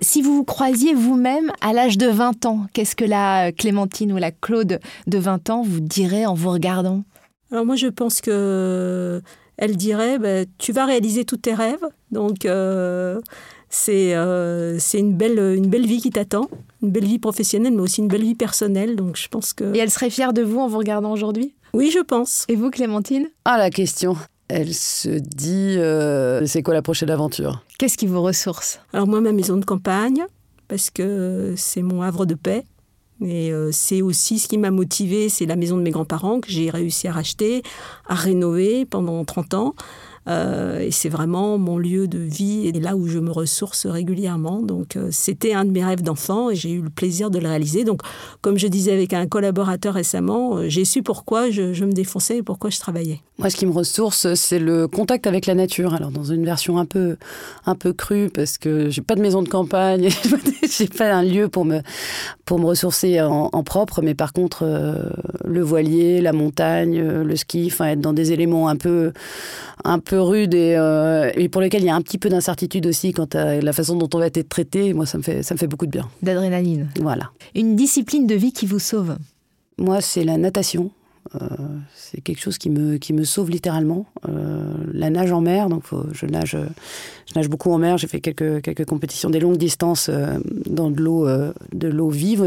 [0.01, 4.17] Si vous vous croisiez vous-même à l'âge de 20 ans, qu'est-ce que la Clémentine ou
[4.17, 7.03] la Claude de 20 ans vous dirait en vous regardant?
[7.51, 9.21] Alors moi, je pense que
[9.61, 11.85] elle dirait bah, Tu vas réaliser tous tes rêves.
[12.11, 13.21] Donc, euh,
[13.89, 16.49] euh, c'est une, belle, une belle vie qui t'attend,
[16.81, 18.95] une belle vie professionnelle, mais aussi une belle vie personnelle.
[18.97, 19.73] Donc, je pense que.
[19.75, 21.53] Et elle serait fière de vous en vous regardant aujourd'hui?
[21.73, 22.45] Oui, je pense.
[22.49, 23.29] Et vous, Clémentine?
[23.45, 24.17] Ah, la question
[24.53, 27.63] elle se dit euh, c'est quoi la prochaine aventure?
[27.77, 28.81] Qu'est-ce qui vous ressource?
[28.91, 30.25] Alors moi, ma maison de campagne,
[30.67, 32.65] parce que c'est mon havre de paix.
[33.23, 36.49] Et euh, c'est aussi ce qui m'a motivé, c'est la maison de mes grands-parents que
[36.49, 37.61] j'ai réussi à racheter,
[38.07, 39.75] à rénover pendant 30 ans.
[40.27, 44.61] Euh, et c'est vraiment mon lieu de vie et là où je me ressource régulièrement.
[44.61, 47.47] Donc euh, c'était un de mes rêves d'enfant et j'ai eu le plaisir de le
[47.47, 47.83] réaliser.
[47.83, 48.01] Donc
[48.41, 52.43] comme je disais avec un collaborateur récemment, j'ai su pourquoi je, je me défonçais et
[52.43, 53.21] pourquoi je travaillais.
[53.39, 55.95] Moi, ce qui me ressource, c'est le contact avec la nature.
[55.95, 57.17] Alors dans une version un peu
[57.65, 60.09] un peu crue parce que j'ai pas de maison de campagne,
[60.77, 61.81] j'ai pas un lieu pour me
[62.51, 64.65] pour me ressourcer en, propre, mais par contre
[65.45, 69.13] le voilier, la montagne, le ski, enfin être dans des éléments un peu
[69.85, 73.13] un peu rude euh, et, pour lesquels il y a un petit peu d'incertitude aussi
[73.13, 75.59] quant à la façon dont on va être traité, moi, ça me fait, ça me
[75.59, 76.09] fait beaucoup de bien.
[76.21, 76.89] D'adrénaline.
[76.99, 77.31] Voilà.
[77.55, 79.15] Une discipline de vie qui vous sauve?
[79.77, 80.91] Moi, c'est la natation.
[81.35, 81.47] Euh,
[81.95, 84.05] c'est quelque chose qui me, qui me sauve littéralement.
[84.27, 86.57] Euh, la nage en mer, donc je, nage,
[87.25, 87.97] je nage beaucoup en mer.
[87.97, 91.27] J'ai fait quelques, quelques compétitions des longues distances euh, dans de l'eau,
[91.73, 92.43] de l'eau vive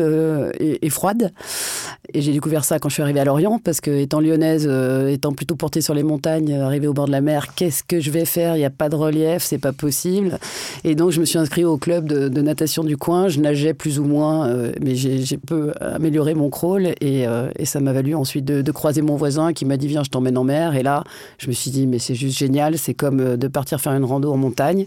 [0.60, 1.32] et, froide.
[2.12, 4.68] Et j'ai découvert ça quand je suis arrivée à Lorient, parce que étant lyonnaise,
[5.08, 8.10] étant plutôt portée sur les montagnes, arrivée au bord de la mer, qu'est-ce que je
[8.10, 8.56] vais faire?
[8.56, 10.38] Il n'y a pas de relief, c'est pas possible.
[10.84, 13.28] Et donc je me suis inscrite au club de, natation du coin.
[13.28, 17.26] Je nageais plus ou moins, mais j'ai peu amélioré mon crawl et,
[17.64, 20.44] ça m'a valu ensuite de croiser mon voisin qui m'a dit viens je t'emmène en
[20.44, 20.74] mer.
[20.74, 21.04] Et là
[21.38, 22.78] je me suis dit mais c'est juste génial.
[22.78, 24.86] C'est comme euh, de partir faire une rando en montagne.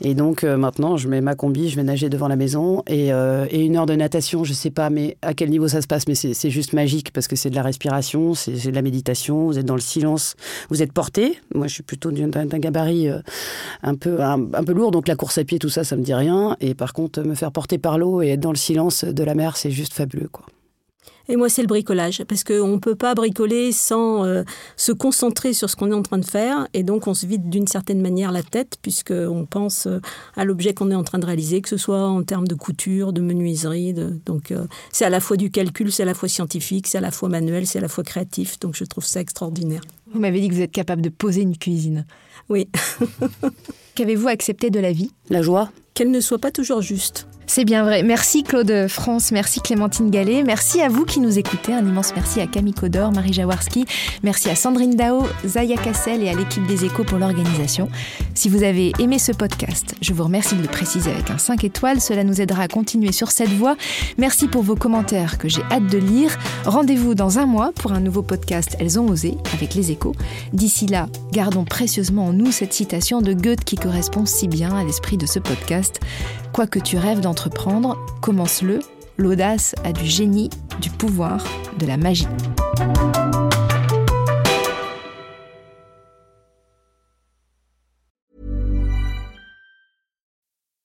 [0.00, 2.82] Et donc euh, maintenant je mets ma combi je vais nager devant la maison.
[2.86, 5.82] Et, euh, et une heure de natation je sais pas mais à quel niveau ça
[5.82, 8.82] se passe mais c'est juste magique parce que c'est de la respiration c'est de la
[8.82, 10.36] méditation vous êtes dans le silence
[10.70, 11.38] vous êtes porté.
[11.54, 13.08] Moi je suis plutôt d'un gabarit
[13.82, 14.90] un peu un, un, peu lourd.
[14.90, 16.56] Donc la course à pied tout ça ça me dit rien.
[16.60, 19.34] Et par contre me faire porter par l'eau et être dans le silence de la
[19.34, 20.46] mer c'est juste fabuleux quoi
[21.28, 24.42] et moi, c'est le bricolage, parce qu'on ne peut pas bricoler sans euh,
[24.76, 27.48] se concentrer sur ce qu'on est en train de faire, et donc on se vide
[27.48, 30.00] d'une certaine manière la tête, puisqu'on pense euh,
[30.36, 33.12] à l'objet qu'on est en train de réaliser, que ce soit en termes de couture,
[33.12, 33.94] de menuiserie.
[33.94, 34.18] De...
[34.26, 37.02] Donc euh, c'est à la fois du calcul, c'est à la fois scientifique, c'est à
[37.02, 39.82] la fois manuel, c'est à la fois créatif, donc je trouve ça extraordinaire.
[40.12, 42.04] Vous m'avez dit que vous êtes capable de poser une cuisine.
[42.48, 42.68] Oui.
[43.94, 45.10] Qu'avez-vous accepté de la vie?
[45.30, 45.70] La joie.
[45.94, 47.26] Qu'elle ne soit pas toujours juste.
[47.46, 48.02] C'est bien vrai.
[48.02, 51.72] Merci Claude France, merci Clémentine Gallet, merci à vous qui nous écoutez.
[51.72, 53.84] Un immense merci à Camille Codor, Marie Jaworski,
[54.22, 57.88] merci à Sandrine Dao, Zaya Cassel et à l'équipe des échos pour l'organisation.
[58.34, 61.64] Si vous avez aimé ce podcast, je vous remercie de le préciser avec un 5
[61.64, 62.00] étoiles.
[62.00, 63.76] Cela nous aidera à continuer sur cette voie.
[64.18, 66.36] Merci pour vos commentaires que j'ai hâte de lire.
[66.64, 70.14] Rendez-vous dans un mois pour un nouveau podcast Elles ont osé avec les échos.
[70.52, 74.82] D'ici là, gardons précieusement en nous cette citation de Goethe qui correspond si bien à
[74.82, 76.00] l'esprit de ce podcast.
[76.54, 78.78] Quoi que tu rêves d'entreprendre, commence-le.
[79.16, 80.50] L'audace a du génie,
[80.80, 81.42] du pouvoir,
[81.80, 82.28] de la magie.